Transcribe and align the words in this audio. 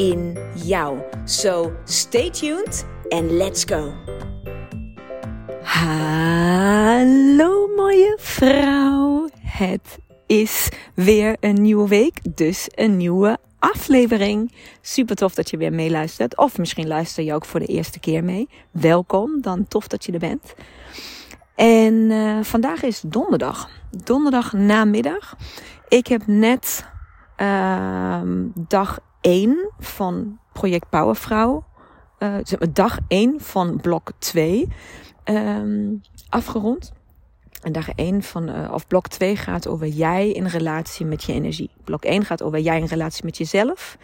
in 0.00 0.38
jou. 0.54 0.98
So 1.24 1.72
stay 1.84 2.30
tuned 2.30 2.86
and 3.08 3.30
let's 3.30 3.64
go. 3.64 3.92
Hallo 5.62 7.68
mooie 7.76 8.18
vrouw. 8.20 9.28
Het 9.40 9.98
is 10.26 10.68
weer 10.94 11.36
een 11.40 11.62
nieuwe 11.62 11.88
week, 11.88 12.36
dus 12.36 12.68
een 12.74 12.96
nieuwe 12.96 13.38
aflevering. 13.58 14.52
Super 14.80 15.16
tof 15.16 15.34
dat 15.34 15.50
je 15.50 15.56
weer 15.56 15.72
meeluistert. 15.72 16.36
Of 16.36 16.58
misschien 16.58 16.86
luister 16.86 17.24
je 17.24 17.34
ook 17.34 17.44
voor 17.44 17.60
de 17.60 17.66
eerste 17.66 18.00
keer 18.00 18.24
mee. 18.24 18.48
Welkom, 18.70 19.40
dan 19.40 19.68
tof 19.68 19.88
dat 19.88 20.04
je 20.04 20.12
er 20.12 20.18
bent. 20.18 20.54
En 21.54 21.94
uh, 21.94 22.38
vandaag 22.42 22.82
is 22.82 23.02
donderdag. 23.06 23.68
Donderdag 24.04 24.52
namiddag. 24.52 25.36
Ik 25.88 26.06
heb 26.06 26.26
net 26.26 26.84
uh, 27.36 28.20
dag 28.54 28.98
1 29.20 29.70
van 29.78 30.38
project 30.52 30.88
Powervrouw. 30.88 31.64
Uh, 32.18 32.36
dag 32.72 32.98
1 33.08 33.40
van 33.40 33.80
blok 33.80 34.10
2 34.18 34.68
um, 35.24 36.00
afgerond. 36.28 36.92
En 37.62 37.72
dag 37.72 37.88
1 37.88 38.22
van, 38.22 38.48
uh, 38.48 38.72
of 38.72 38.86
blok 38.86 39.08
2 39.08 39.36
gaat 39.36 39.68
over 39.68 39.86
jij 39.86 40.30
in 40.30 40.46
relatie 40.46 41.06
met 41.06 41.22
je 41.24 41.32
energie. 41.32 41.70
Blok 41.84 42.04
1 42.04 42.24
gaat 42.24 42.42
over 42.42 42.58
jij 42.58 42.78
in 42.78 42.84
relatie 42.84 43.24
met 43.24 43.36
jezelf. 43.36 43.96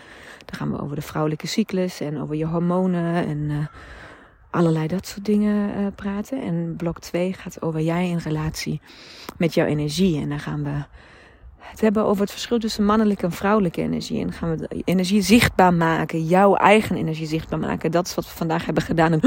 Dan 0.45 0.57
gaan 0.57 0.71
we 0.71 0.81
over 0.81 0.97
de 0.97 1.03
vrouwelijke 1.03 1.47
cyclus 1.47 2.01
en 2.01 2.21
over 2.21 2.37
je 2.37 2.47
hormonen 2.47 3.27
en 3.27 3.39
uh, 3.39 3.67
allerlei 4.51 4.87
dat 4.87 5.07
soort 5.07 5.25
dingen 5.25 5.81
uh, 5.81 5.87
praten. 5.95 6.43
En 6.43 6.75
blok 6.77 6.99
2 6.99 7.33
gaat 7.33 7.63
over 7.63 7.81
jij 7.81 8.09
in 8.09 8.19
relatie 8.19 8.81
met 9.37 9.55
jouw 9.55 9.67
energie. 9.67 10.21
En 10.21 10.29
dan 10.29 10.41
gaan 10.41 10.65
we 10.65 10.85
het 11.71 11.81
hebben 11.81 12.05
over 12.05 12.23
het 12.23 12.31
verschil 12.31 12.59
tussen 12.59 12.85
mannelijke 12.85 13.25
en 13.25 13.33
vrouwelijke 13.33 13.83
energie. 13.83 14.21
En 14.21 14.33
gaan 14.33 14.51
we 14.51 14.57
de 14.57 14.83
energie 14.85 15.23
zichtbaar 15.23 15.75
maken. 15.75 16.25
Jouw 16.25 16.55
eigen 16.55 16.97
energie 16.97 17.27
zichtbaar 17.27 17.59
maken. 17.59 17.91
Dat 17.91 18.07
is 18.07 18.15
wat 18.15 18.25
we 18.25 18.31
vandaag 18.31 18.65
hebben 18.65 18.83
gedaan. 18.83 19.21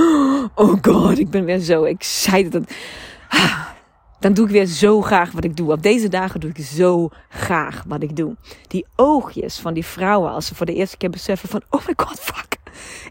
Oh 0.56 0.78
god, 0.82 1.20
ik 1.20 1.30
ben 1.30 1.46
weer 1.46 1.60
zo 1.60 1.84
excited. 1.84 2.76
Ah, 3.30 3.60
dan 4.20 4.34
doe 4.34 4.46
ik 4.46 4.52
weer 4.52 4.66
zo 4.66 5.02
graag 5.02 5.32
wat 5.32 5.44
ik 5.44 5.58
doe. 5.58 5.72
Op 5.72 5.84
deze 5.84 6.08
dagen 6.08 6.40
doe 6.40 6.50
ik 6.50 6.66
zo 6.66 7.10
graag 7.30 7.84
wat 7.88 8.04
ik 8.04 8.16
doe. 8.16 8.36
Die 8.68 8.86
oogjes 8.96 9.60
van 9.60 9.74
die 9.74 9.86
vrouwen 9.86 10.32
als 10.32 10.46
ze 10.46 10.56
voor 10.56 10.66
de 10.66 10.74
eerste 10.74 10.98
keer 10.98 11.10
beseffen 11.10 11.50
van... 11.50 11.62
Oh 11.70 11.88
my 11.88 11.94
god, 11.96 12.20
fuck. 12.20 12.58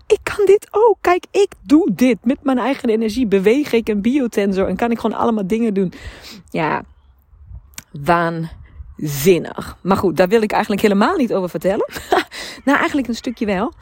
Ik 0.06 0.18
kan 0.22 0.46
dit 0.46 0.68
ook. 0.70 0.96
Kijk, 1.00 1.26
ik 1.30 1.52
doe 1.62 1.90
dit. 1.94 2.18
Met 2.22 2.42
mijn 2.42 2.58
eigen 2.58 2.88
energie 2.88 3.26
beweeg 3.26 3.72
ik 3.72 3.88
een 3.88 4.00
biotensor. 4.00 4.68
En 4.68 4.76
kan 4.76 4.90
ik 4.90 4.98
gewoon 4.98 5.18
allemaal 5.18 5.46
dingen 5.46 5.74
doen. 5.74 5.92
Ja, 6.50 6.82
waanzinnig. 8.98 9.76
Maar 9.80 9.96
goed, 9.96 10.16
daar 10.16 10.28
wil 10.28 10.42
ik 10.42 10.52
eigenlijk 10.52 10.82
helemaal 10.82 11.16
niet 11.16 11.34
over 11.34 11.48
vertellen. 11.48 11.88
nou, 12.64 12.78
eigenlijk 12.78 13.08
een 13.08 13.14
stukje 13.14 13.46
wel. 13.46 13.72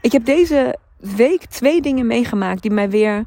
Ik 0.00 0.12
heb 0.12 0.24
deze 0.24 0.78
week 0.96 1.44
twee 1.44 1.80
dingen 1.80 2.06
meegemaakt 2.06 2.62
die 2.62 2.70
mij 2.70 2.90
weer 2.90 3.24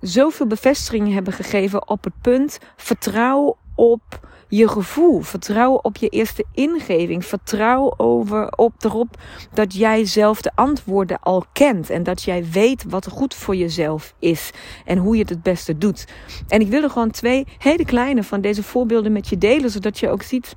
zoveel 0.00 0.46
bevestiging 0.46 1.12
hebben 1.12 1.32
gegeven 1.32 1.88
op 1.88 2.04
het 2.04 2.20
punt 2.22 2.58
vertrouw 2.76 3.56
op 3.74 4.30
je 4.56 4.68
gevoel. 4.68 5.20
Vertrouw 5.20 5.74
op 5.74 5.96
je 5.96 6.08
eerste 6.08 6.44
ingeving. 6.54 7.24
Vertrouw 7.24 7.94
over, 7.96 8.52
op 8.56 8.84
erop 8.84 9.16
dat 9.52 9.74
jij 9.74 10.04
zelf 10.04 10.42
de 10.42 10.50
antwoorden 10.54 11.20
al 11.20 11.44
kent. 11.52 11.90
En 11.90 12.02
dat 12.02 12.22
jij 12.22 12.44
weet 12.50 12.84
wat 12.88 13.08
goed 13.08 13.34
voor 13.34 13.56
jezelf 13.56 14.14
is. 14.18 14.50
En 14.84 14.98
hoe 14.98 15.14
je 15.14 15.20
het 15.20 15.30
het 15.30 15.42
beste 15.42 15.78
doet. 15.78 16.06
En 16.48 16.60
ik 16.60 16.68
wil 16.68 16.82
er 16.82 16.90
gewoon 16.90 17.10
twee 17.10 17.46
hele 17.58 17.84
kleine 17.84 18.22
van 18.22 18.40
deze 18.40 18.62
voorbeelden 18.62 19.12
met 19.12 19.28
je 19.28 19.38
delen. 19.38 19.70
Zodat 19.70 19.98
je 19.98 20.08
ook 20.08 20.22
ziet 20.22 20.56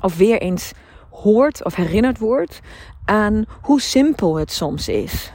of 0.00 0.16
weer 0.16 0.40
eens 0.40 0.72
hoort 1.10 1.64
of 1.64 1.74
herinnerd 1.74 2.18
wordt 2.18 2.60
aan 3.04 3.44
hoe 3.62 3.80
simpel 3.80 4.36
het 4.36 4.52
soms 4.52 4.88
is. 4.88 5.32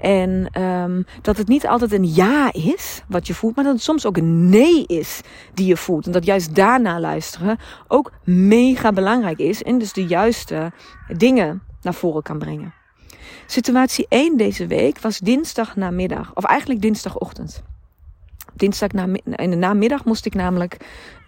En 0.00 0.62
um, 0.62 1.04
dat 1.22 1.36
het 1.36 1.48
niet 1.48 1.66
altijd 1.66 1.92
een 1.92 2.14
ja 2.14 2.52
is 2.52 3.02
wat 3.08 3.26
je 3.26 3.34
voelt, 3.34 3.54
maar 3.54 3.64
dat 3.64 3.74
het 3.74 3.82
soms 3.82 4.06
ook 4.06 4.16
een 4.16 4.48
nee 4.48 4.86
is 4.86 5.20
die 5.54 5.66
je 5.66 5.76
voelt. 5.76 6.06
En 6.06 6.12
dat 6.12 6.24
juist 6.24 6.54
daarna 6.54 7.00
luisteren 7.00 7.58
ook 7.88 8.12
mega 8.24 8.92
belangrijk 8.92 9.38
is. 9.38 9.62
En 9.62 9.78
dus 9.78 9.92
de 9.92 10.06
juiste 10.06 10.72
dingen 11.16 11.62
naar 11.82 11.94
voren 11.94 12.22
kan 12.22 12.38
brengen. 12.38 12.74
Situatie 13.46 14.06
1 14.08 14.36
deze 14.36 14.66
week 14.66 15.00
was 15.00 15.18
dinsdag 15.18 15.76
namiddag, 15.76 16.30
of 16.34 16.44
eigenlijk 16.44 16.80
dinsdagochtend. 16.80 17.62
Dinsdag 18.54 18.90
in 19.24 19.50
de 19.50 19.56
namiddag 19.56 20.04
moest 20.04 20.26
ik 20.26 20.34
namelijk 20.34 20.76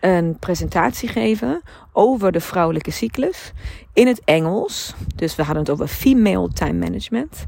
een 0.00 0.36
presentatie 0.38 1.08
geven 1.08 1.62
over 1.92 2.32
de 2.32 2.40
vrouwelijke 2.40 2.90
cyclus 2.90 3.52
in 3.92 4.06
het 4.06 4.20
Engels. 4.24 4.94
Dus 5.14 5.34
we 5.34 5.42
hadden 5.42 5.62
het 5.62 5.72
over 5.72 5.86
female 5.86 6.48
time 6.48 6.78
management. 6.78 7.46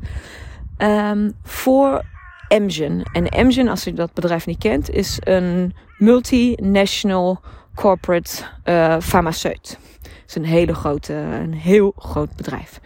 Um, 0.78 1.32
voor 1.42 2.04
Amgen. 2.48 3.02
En 3.12 3.28
Amgen, 3.28 3.68
als 3.68 3.84
je 3.84 3.92
dat 3.92 4.12
bedrijf 4.12 4.46
niet 4.46 4.58
kent, 4.58 4.90
is 4.90 5.18
een 5.20 5.74
multinational 5.98 7.40
corporate 7.74 8.44
uh, 8.64 8.96
farmaceut. 9.00 9.78
Het 10.02 10.22
is 10.26 10.34
een 10.34 10.44
hele 10.44 10.74
grote, 10.74 11.12
een 11.12 11.54
heel 11.54 11.92
groot 11.96 12.36
bedrijf. 12.36 12.80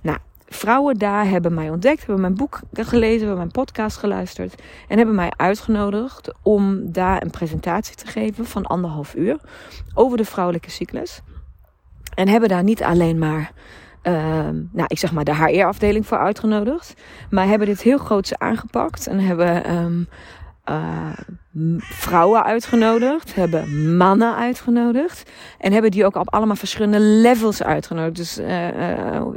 Nou, 0.00 0.18
vrouwen 0.48 0.98
daar 0.98 1.28
hebben 1.28 1.54
mij 1.54 1.70
ontdekt, 1.70 1.98
hebben 1.98 2.20
mijn 2.20 2.34
boek 2.34 2.60
gelezen, 2.72 3.18
hebben 3.18 3.36
mijn 3.36 3.50
podcast 3.50 3.96
geluisterd 3.96 4.62
en 4.88 4.96
hebben 4.96 5.14
mij 5.14 5.32
uitgenodigd 5.36 6.32
om 6.42 6.92
daar 6.92 7.22
een 7.22 7.30
presentatie 7.30 7.96
te 7.96 8.06
geven 8.06 8.46
van 8.46 8.66
anderhalf 8.66 9.14
uur 9.14 9.40
over 9.94 10.16
de 10.16 10.24
vrouwelijke 10.24 10.70
cyclus. 10.70 11.20
En 12.14 12.28
hebben 12.28 12.48
daar 12.48 12.64
niet 12.64 12.82
alleen 12.82 13.18
maar 13.18 13.52
nou, 14.72 14.84
ik 14.86 14.98
zeg 14.98 15.12
maar 15.12 15.24
de 15.24 15.34
HR-afdeling 15.34 16.06
voor 16.06 16.18
uitgenodigd. 16.18 16.94
Maar 17.30 17.46
hebben 17.46 17.66
dit 17.66 17.82
heel 17.82 17.98
groots 17.98 18.38
aangepakt 18.38 19.06
en 19.06 19.18
hebben 19.18 19.74
um, 19.76 20.08
uh, 20.70 21.12
vrouwen 21.78 22.44
uitgenodigd, 22.44 23.34
hebben 23.34 23.96
mannen 23.96 24.36
uitgenodigd 24.36 25.30
en 25.58 25.72
hebben 25.72 25.90
die 25.90 26.04
ook 26.04 26.16
op 26.16 26.34
allemaal 26.34 26.56
verschillende 26.56 27.00
levels 27.00 27.62
uitgenodigd. 27.62 28.16
Dus 28.16 28.38
uh, 28.38 28.46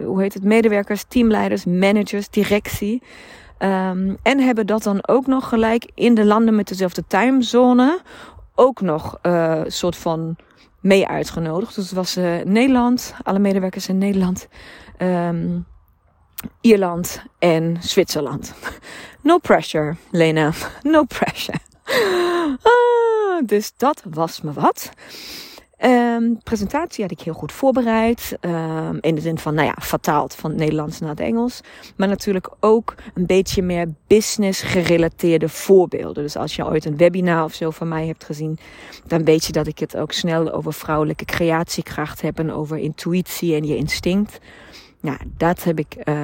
hoe 0.06 0.22
heet 0.22 0.34
het? 0.34 0.44
Medewerkers, 0.44 1.03
teamleiders, 1.07 1.66
managers, 1.66 2.30
directie. 2.30 3.01
Um, 3.59 4.18
en 4.24 4.40
hebben 4.40 4.68
dat 4.68 4.84
dan 4.84 5.07
ook 5.07 5.28
nog 5.28 5.50
gelijk 5.50 5.91
in 5.95 6.13
de 6.13 6.25
landen 6.25 6.56
met 6.56 6.68
dezelfde 6.68 7.03
timezone 7.07 8.01
ook 8.56 8.81
nog 8.81 9.18
uh, 9.22 9.62
soort 9.66 9.95
van 9.95 10.35
mee 10.83 11.07
uitgenodigd. 11.07 11.75
Dus 11.75 11.85
het 11.85 11.94
was 11.94 12.17
uh, 12.17 12.41
Nederland, 12.41 13.13
alle 13.23 13.39
medewerkers 13.39 13.88
in 13.88 13.97
Nederland, 13.97 14.47
um, 14.97 15.66
Ierland 16.61 17.21
en 17.39 17.77
Zwitserland. 17.79 18.53
No 19.21 19.38
pressure, 19.38 19.95
Lena. 20.11 20.51
No 20.81 21.03
pressure. 21.03 21.57
Ah, 22.63 23.45
dus 23.45 23.73
dat 23.77 24.03
was 24.09 24.41
me 24.41 24.53
wat. 24.53 24.89
Um, 25.85 26.39
presentatie 26.44 27.03
had 27.03 27.11
ik 27.11 27.21
heel 27.21 27.33
goed 27.33 27.51
voorbereid. 27.51 28.38
Um, 28.41 28.97
in 29.01 29.16
de 29.16 29.21
zin 29.21 29.38
van, 29.38 29.53
nou 29.53 29.67
ja, 29.67 29.75
vertaald 29.79 30.35
van 30.35 30.49
het 30.49 30.59
Nederlands 30.59 30.99
naar 30.99 31.09
het 31.09 31.19
Engels. 31.19 31.62
Maar 31.95 32.07
natuurlijk 32.07 32.50
ook 32.59 32.95
een 33.13 33.25
beetje 33.25 33.62
meer 33.62 33.94
business 34.07 34.62
gerelateerde 34.62 35.50
voorbeelden. 35.50 36.24
Dus 36.24 36.35
als 36.35 36.56
je 36.56 36.65
ooit 36.65 36.85
een 36.85 36.97
webinar 36.97 37.44
of 37.44 37.53
zo 37.53 37.69
van 37.69 37.88
mij 37.88 38.07
hebt 38.07 38.24
gezien, 38.24 38.57
dan 39.07 39.24
weet 39.24 39.45
je 39.45 39.51
dat 39.51 39.68
ik 39.68 39.80
het 39.80 39.97
ook 39.97 40.12
snel 40.12 40.51
over 40.51 40.74
vrouwelijke 40.74 41.25
creatiekracht 41.25 42.21
heb 42.21 42.39
en 42.39 42.51
over 42.51 42.77
intuïtie 42.77 43.56
en 43.56 43.65
je 43.65 43.75
instinct. 43.75 44.39
Nou, 45.03 45.17
dat 45.38 45.63
heb 45.63 45.79
ik 45.79 45.95
uh, 46.05 46.15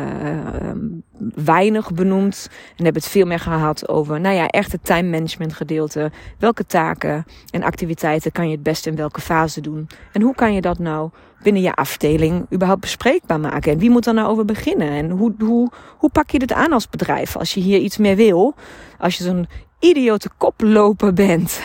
weinig 1.36 1.92
benoemd. 1.92 2.50
En 2.78 2.86
heb 2.86 2.96
het 2.96 3.08
veel 3.08 3.26
meer 3.26 3.40
gehad 3.40 3.88
over, 3.90 4.20
nou 4.20 4.36
ja, 4.36 4.48
echt 4.48 4.72
het 4.72 4.84
time 4.84 5.10
management 5.10 5.54
gedeelte. 5.54 6.12
Welke 6.38 6.66
taken 6.66 7.26
en 7.52 7.64
activiteiten 7.64 8.32
kan 8.32 8.46
je 8.46 8.52
het 8.52 8.64
beste 8.64 8.90
in 8.90 8.96
welke 8.96 9.22
fase 9.22 9.62
doen? 9.62 9.88
En 10.12 10.22
hoe 10.22 10.36
kan 10.36 10.54
je 10.54 10.62
dat 10.62 10.80
nou 10.80 11.10
binnen 11.44 11.62
je 11.62 11.74
afdeling 11.74 12.46
überhaupt 12.54 12.82
bespreekbaar 12.82 13.40
maken? 13.40 13.72
En 13.72 13.80
wie 13.80 13.90
moet 13.90 14.06
er 14.06 14.14
nou 14.14 14.28
over 14.30 14.46
beginnen? 14.46 14.90
En 14.90 15.10
hoe, 15.10 15.34
hoe, 15.40 15.72
hoe 15.98 16.10
pak 16.10 16.30
je 16.30 16.40
dit 16.40 16.54
aan 16.54 16.74
als 16.74 16.90
bedrijf? 16.90 17.38
Als 17.38 17.54
je 17.54 17.60
hier 17.60 17.80
iets 17.80 17.98
meer 17.98 18.16
wil, 18.16 18.54
als 18.98 19.18
je 19.18 19.24
zo'n 19.24 19.48
idiote 19.80 20.30
koploper 20.38 21.14
bent, 21.14 21.62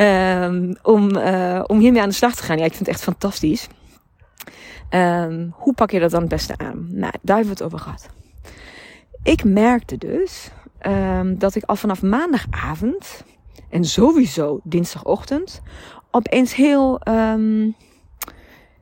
um, 0.00 0.76
om, 0.94 1.16
uh, 1.16 1.62
om 1.66 1.78
hiermee 1.78 2.02
aan 2.02 2.08
de 2.08 2.14
slag 2.14 2.34
te 2.34 2.42
gaan. 2.42 2.58
Ja, 2.58 2.64
ik 2.64 2.74
vind 2.74 2.86
het 2.86 2.94
echt 2.94 3.02
fantastisch. 3.02 3.68
Um, 4.90 5.54
hoe 5.56 5.74
pak 5.74 5.90
je 5.90 6.00
dat 6.00 6.10
dan 6.10 6.20
het 6.20 6.28
beste 6.28 6.58
aan? 6.58 6.86
Nou, 6.88 7.12
daar 7.22 7.36
hebben 7.36 7.56
we 7.56 7.62
het 7.62 7.62
over 7.62 7.78
gehad. 7.78 8.08
Ik 9.22 9.44
merkte 9.44 9.98
dus 9.98 10.50
um, 10.86 11.38
dat 11.38 11.54
ik 11.54 11.64
al 11.64 11.76
vanaf 11.76 12.02
maandagavond 12.02 13.24
en 13.70 13.84
sowieso 13.84 14.60
dinsdagochtend 14.62 15.62
opeens 16.10 16.54
heel, 16.54 17.00
um, 17.08 17.76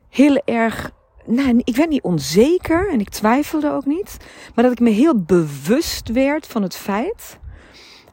heel 0.09 0.41
erg 0.45 0.91
nou, 1.25 1.61
ik 1.63 1.75
werd 1.75 1.89
niet 1.89 2.03
onzeker 2.03 2.89
en 2.89 2.99
ik 2.99 3.09
twijfelde 3.09 3.71
ook 3.71 3.85
niet. 3.85 4.17
Maar 4.55 4.63
dat 4.63 4.73
ik 4.73 4.79
me 4.79 4.89
heel 4.89 5.19
bewust 5.19 6.09
werd 6.09 6.47
van 6.47 6.61
het 6.61 6.75
feit 6.75 7.39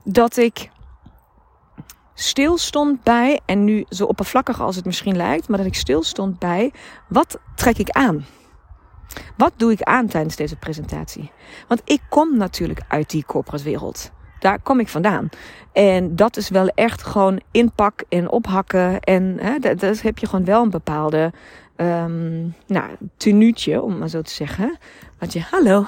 dat 0.05 0.37
ik 0.37 0.71
stilstond 2.21 3.03
bij, 3.03 3.41
en 3.47 3.65
nu 3.65 3.85
zo 3.89 4.05
oppervlakkig 4.05 4.61
als 4.61 4.77
het 4.77 4.85
misschien 4.85 5.17
lijkt, 5.17 5.49
maar 5.49 5.59
dat 5.59 5.67
ik 5.67 5.75
stilstond 5.75 6.39
bij, 6.39 6.73
wat 7.09 7.39
trek 7.55 7.79
ik 7.79 7.91
aan? 7.91 8.25
Wat 9.37 9.53
doe 9.57 9.73
ik 9.73 9.83
aan 9.83 10.07
tijdens 10.07 10.37
deze 10.37 10.57
presentatie? 10.57 11.31
Want 11.69 11.81
ik 11.85 12.01
kom 12.09 12.37
natuurlijk 12.37 12.81
uit 12.89 13.11
die 13.11 13.25
corporate 13.25 13.65
wereld. 13.65 14.11
Daar 14.39 14.61
kom 14.63 14.81
ik 14.81 14.89
vandaan. 14.89 15.29
En 15.73 16.17
dat 16.17 16.37
is 16.37 16.49
wel 16.49 16.69
echt 16.69 17.03
gewoon 17.03 17.41
inpak 17.51 18.03
en 18.09 18.31
ophakken. 18.31 19.01
En 19.01 19.37
hè, 19.41 19.59
dat, 19.59 19.81
dat 19.81 20.01
heb 20.01 20.19
je 20.19 20.27
gewoon 20.27 20.45
wel 20.45 20.63
een 20.63 20.71
bepaalde 20.71 21.33
um, 21.77 22.55
nou, 22.67 22.91
tenuutje, 23.17 23.83
om 23.83 23.99
maar 23.99 24.09
zo 24.09 24.23
te 24.23 24.33
zeggen. 24.33 24.79
Wat 25.19 25.33
je, 25.33 25.41
hallo. 25.51 25.85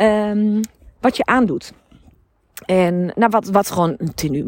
Um, 0.00 0.60
wat 1.00 1.16
je 1.16 1.24
aandoet. 1.24 1.72
En 2.66 3.12
nou, 3.14 3.30
wat, 3.30 3.46
wat 3.46 3.70
gewoon 3.70 3.94
een 3.98 4.14
tenue 4.14 4.44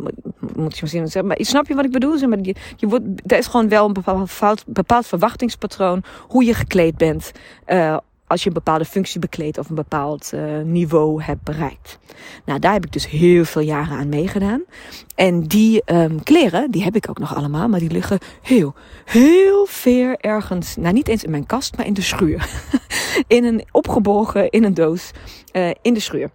moet 0.56 0.74
je 0.74 0.80
misschien 0.80 1.08
zeggen. 1.08 1.26
Maar 1.26 1.36
snap 1.40 1.66
je 1.66 1.74
wat 1.74 1.84
ik 1.84 1.92
bedoel? 1.92 2.18
Zeg 2.18 2.28
maar, 2.28 2.38
je, 2.76 2.86
wordt, 2.86 3.04
er 3.26 3.38
is 3.38 3.46
gewoon 3.46 3.68
wel 3.68 3.86
een 3.86 3.92
bepaald, 3.92 4.64
bepaald 4.66 5.06
verwachtingspatroon 5.06 6.02
hoe 6.28 6.44
je 6.44 6.54
gekleed 6.54 6.96
bent. 6.96 7.32
Uh, 7.66 7.96
als 8.26 8.42
je 8.42 8.48
een 8.48 8.54
bepaalde 8.54 8.84
functie 8.84 9.20
bekleedt 9.20 9.58
of 9.58 9.68
een 9.68 9.74
bepaald 9.74 10.32
uh, 10.34 10.60
niveau 10.64 11.22
hebt 11.22 11.42
bereikt. 11.42 11.98
Nou, 12.44 12.58
daar 12.58 12.72
heb 12.72 12.84
ik 12.84 12.92
dus 12.92 13.08
heel 13.08 13.44
veel 13.44 13.62
jaren 13.62 13.98
aan 13.98 14.08
meegedaan. 14.08 14.62
En 15.14 15.42
die 15.42 15.82
um, 15.86 16.22
kleren, 16.22 16.70
die 16.70 16.82
heb 16.82 16.96
ik 16.96 17.08
ook 17.08 17.18
nog 17.18 17.36
allemaal, 17.36 17.68
maar 17.68 17.80
die 17.80 17.90
liggen 17.90 18.18
heel, 18.42 18.74
heel 19.04 19.66
ver 19.66 20.16
ergens. 20.16 20.76
Nou, 20.76 20.94
niet 20.94 21.08
eens 21.08 21.24
in 21.24 21.30
mijn 21.30 21.46
kast, 21.46 21.76
maar 21.76 21.86
in 21.86 21.94
de 21.94 22.02
schuur. 22.02 22.48
in 23.26 23.44
een 23.44 23.64
opgebogen, 23.70 24.50
in 24.50 24.64
een 24.64 24.74
doos, 24.74 25.10
uh, 25.52 25.70
in 25.82 25.94
de 25.94 26.00
schuur. 26.00 26.30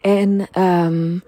En 0.00 0.60
um, 0.62 1.22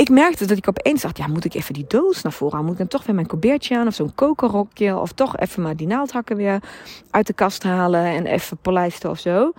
ik 0.00 0.08
merkte 0.08 0.46
dat 0.46 0.56
ik 0.56 0.68
opeens 0.68 1.02
dacht, 1.02 1.18
ja, 1.18 1.26
moet 1.26 1.44
ik 1.44 1.54
even 1.54 1.74
die 1.74 1.84
doos 1.88 2.22
naar 2.22 2.32
voren 2.32 2.62
Moet 2.62 2.72
ik 2.72 2.78
dan 2.78 2.86
toch 2.86 3.04
weer 3.04 3.14
mijn 3.14 3.26
colbertje 3.26 3.78
aan 3.78 3.86
of 3.86 3.94
zo'n 3.94 4.14
kokerrokje? 4.14 4.98
Of 4.98 5.12
toch 5.12 5.36
even 5.36 5.62
maar 5.62 5.76
die 5.76 5.86
naaldhakken 5.86 6.36
weer 6.36 6.62
uit 7.10 7.26
de 7.26 7.32
kast 7.32 7.62
halen 7.62 8.04
en 8.04 8.26
even 8.26 8.56
polijsten 8.56 9.10
of 9.10 9.18
zo. 9.18 9.52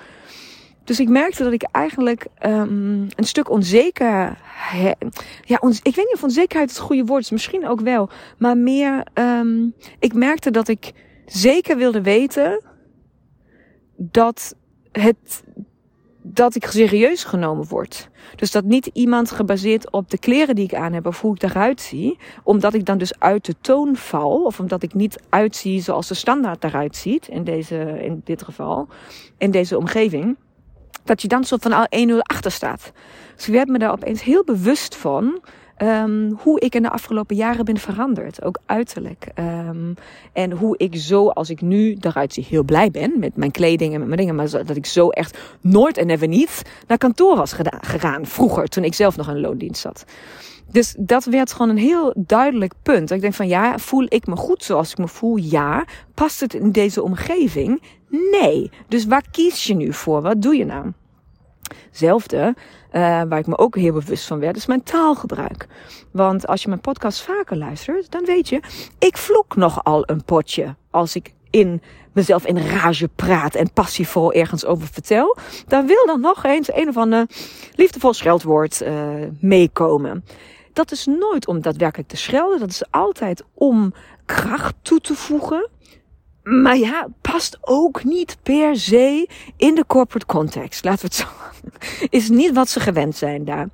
Dus 0.83 0.99
ik 0.99 1.09
merkte 1.09 1.43
dat 1.43 1.53
ik 1.53 1.63
eigenlijk 1.71 2.27
um, 2.45 3.07
een 3.15 3.23
stuk 3.23 3.49
onzeker. 3.49 4.37
Ja, 5.45 5.61
ik 5.61 5.95
weet 5.95 5.95
niet 5.95 6.13
of 6.13 6.23
onzekerheid 6.23 6.69
het 6.69 6.79
goede 6.79 7.05
woord 7.05 7.23
is, 7.23 7.31
misschien 7.31 7.67
ook 7.67 7.81
wel. 7.81 8.09
Maar 8.37 8.57
meer, 8.57 9.07
um, 9.13 9.73
ik 9.99 10.13
merkte 10.13 10.51
dat 10.51 10.67
ik 10.67 10.91
zeker 11.25 11.77
wilde 11.77 12.01
weten 12.01 12.63
dat 13.95 14.55
het 14.91 15.43
dat 16.21 16.55
ik 16.55 16.65
serieus 16.65 17.23
genomen 17.23 17.67
word. 17.67 18.09
Dus 18.35 18.51
dat 18.51 18.63
niet 18.63 18.89
iemand 18.93 19.31
gebaseerd 19.31 19.91
op 19.91 20.09
de 20.09 20.17
kleren 20.17 20.55
die 20.55 20.63
ik 20.63 20.73
aan 20.73 20.93
heb 20.93 21.05
of 21.05 21.21
hoe 21.21 21.35
ik 21.35 21.43
eruit 21.43 21.81
zie, 21.81 22.17
omdat 22.43 22.73
ik 22.73 22.85
dan 22.85 22.97
dus 22.97 23.19
uit 23.19 23.45
de 23.45 23.55
toon 23.61 23.95
val, 23.95 24.43
of 24.43 24.59
omdat 24.59 24.83
ik 24.83 24.93
niet 24.93 25.19
uitzie 25.29 25.81
zoals 25.81 26.07
de 26.07 26.13
standaard 26.13 26.63
eruit 26.63 26.95
ziet, 26.95 27.27
in, 27.27 27.43
deze, 27.43 27.99
in 28.01 28.21
dit 28.23 28.43
geval, 28.43 28.87
in 29.37 29.51
deze 29.51 29.77
omgeving, 29.77 30.37
dat 31.03 31.21
je 31.21 31.27
dan 31.27 31.43
zo 31.43 31.57
van 31.59 31.73
al 31.73 31.87
1-0 32.09 32.17
achter 32.17 32.51
staat. 32.51 32.91
Dus 33.35 33.47
ik 33.47 33.53
werd 33.53 33.67
me 33.67 33.79
daar 33.79 33.91
opeens 33.91 34.23
heel 34.23 34.43
bewust 34.43 34.95
van 34.95 35.41
Um, 35.83 36.37
hoe 36.43 36.59
ik 36.59 36.75
in 36.75 36.81
de 36.81 36.89
afgelopen 36.89 37.35
jaren 37.35 37.65
ben 37.65 37.77
veranderd. 37.77 38.43
Ook 38.43 38.59
uiterlijk. 38.65 39.27
Um, 39.35 39.95
en 40.33 40.51
hoe 40.51 40.77
ik 40.77 40.95
zo, 40.95 41.27
als 41.27 41.49
ik 41.49 41.61
nu 41.61 41.97
eruit 41.99 42.33
zie, 42.33 42.45
heel 42.49 42.63
blij 42.63 42.91
ben 42.91 43.19
met 43.19 43.35
mijn 43.35 43.51
kleding 43.51 43.93
en 43.93 43.99
met 43.99 44.07
mijn 44.07 44.19
dingen. 44.19 44.35
Maar 44.35 44.49
dat 44.49 44.75
ik 44.75 44.85
zo 44.85 45.09
echt 45.09 45.37
nooit 45.61 45.97
en 45.97 46.07
never 46.07 46.27
niet 46.27 46.61
naar 46.87 46.97
kantoor 46.97 47.35
was 47.35 47.53
gegaan. 47.81 48.25
Vroeger, 48.25 48.67
toen 48.67 48.83
ik 48.83 48.93
zelf 48.93 49.17
nog 49.17 49.29
in 49.29 49.39
loondienst 49.39 49.81
zat. 49.81 50.05
Dus 50.71 50.95
dat 50.99 51.25
werd 51.25 51.51
gewoon 51.51 51.69
een 51.69 51.77
heel 51.77 52.13
duidelijk 52.17 52.73
punt. 52.83 53.11
Ik 53.11 53.21
denk 53.21 53.33
van 53.33 53.47
ja, 53.47 53.77
voel 53.77 54.05
ik 54.07 54.27
me 54.27 54.35
goed 54.35 54.63
zoals 54.63 54.91
ik 54.91 54.97
me 54.97 55.07
voel? 55.07 55.35
Ja. 55.35 55.85
Past 56.13 56.39
het 56.39 56.53
in 56.53 56.71
deze 56.71 57.03
omgeving? 57.03 57.81
Nee. 58.31 58.71
Dus 58.87 59.05
waar 59.05 59.23
kies 59.31 59.63
je 59.63 59.75
nu 59.75 59.93
voor? 59.93 60.21
Wat 60.21 60.41
doe 60.41 60.55
je 60.55 60.65
nou? 60.65 60.91
Zelfde 61.91 62.55
uh, 62.93 63.01
waar 63.01 63.37
ik 63.37 63.47
me 63.47 63.57
ook 63.57 63.75
heel 63.75 63.93
bewust 63.93 64.27
van 64.27 64.39
werd, 64.39 64.55
is 64.55 64.65
mijn 64.65 64.83
taalgebruik. 64.83 65.67
Want 66.11 66.47
als 66.47 66.61
je 66.61 66.67
mijn 66.67 66.81
podcast 66.81 67.21
vaker 67.21 67.57
luistert, 67.57 68.11
dan 68.11 68.25
weet 68.25 68.49
je, 68.49 68.61
ik 68.99 69.17
vloek 69.17 69.55
nogal 69.55 70.03
een 70.09 70.23
potje 70.23 70.75
als 70.89 71.15
ik 71.15 71.33
in 71.49 71.81
mezelf 72.13 72.45
in 72.45 72.57
rage 72.57 73.07
praat 73.07 73.55
en 73.55 73.73
passievol 73.73 74.33
ergens 74.33 74.65
over 74.65 74.87
vertel, 74.87 75.37
dan 75.67 75.87
wil 75.87 76.05
dan 76.05 76.21
nog 76.21 76.43
eens 76.43 76.73
een 76.73 76.87
of 76.87 76.97
ander 76.97 77.25
liefdevol 77.75 78.13
scheldwoord 78.13 78.81
uh, 78.81 79.09
meekomen. 79.39 80.25
Dat 80.73 80.91
is 80.91 81.05
nooit 81.05 81.47
om 81.47 81.61
daadwerkelijk 81.61 82.09
te 82.09 82.17
schelden, 82.17 82.59
dat 82.59 82.69
is 82.69 82.91
altijd 82.91 83.43
om 83.53 83.93
kracht 84.25 84.75
toe 84.81 84.99
te 84.99 85.15
voegen. 85.15 85.69
Maar 86.43 86.77
ja, 86.77 87.07
past 87.21 87.57
ook 87.61 88.03
niet 88.03 88.37
per 88.43 88.75
se 88.77 89.29
in 89.57 89.75
de 89.75 89.85
corporate 89.87 90.25
context. 90.25 90.83
Laten 90.83 91.09
we 91.09 91.15
het 91.15 91.15
zo. 91.15 91.27
Is 92.17 92.29
niet 92.29 92.53
wat 92.53 92.69
ze 92.69 92.79
gewend 92.79 93.15
zijn 93.15 93.45
daar. 93.45 93.69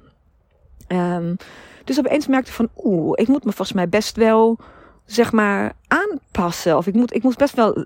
Um, 0.88 1.38
dus 1.84 2.00
opeens 2.00 2.28
merkte 2.28 2.50
ik 2.50 2.56
van, 2.56 2.70
oeh, 2.84 3.12
ik 3.16 3.28
moet 3.28 3.44
me 3.44 3.52
volgens 3.52 3.78
mij 3.78 3.90
best 3.90 4.16
wel, 4.16 4.58
zeg 5.06 5.32
maar, 5.32 5.74
aanpassen. 5.88 6.78
Of 6.78 6.88
ik 6.88 6.94
moet, 6.94 7.14
ik 7.14 7.24
moet 7.24 7.38
best 7.38 7.56
wel 7.56 7.86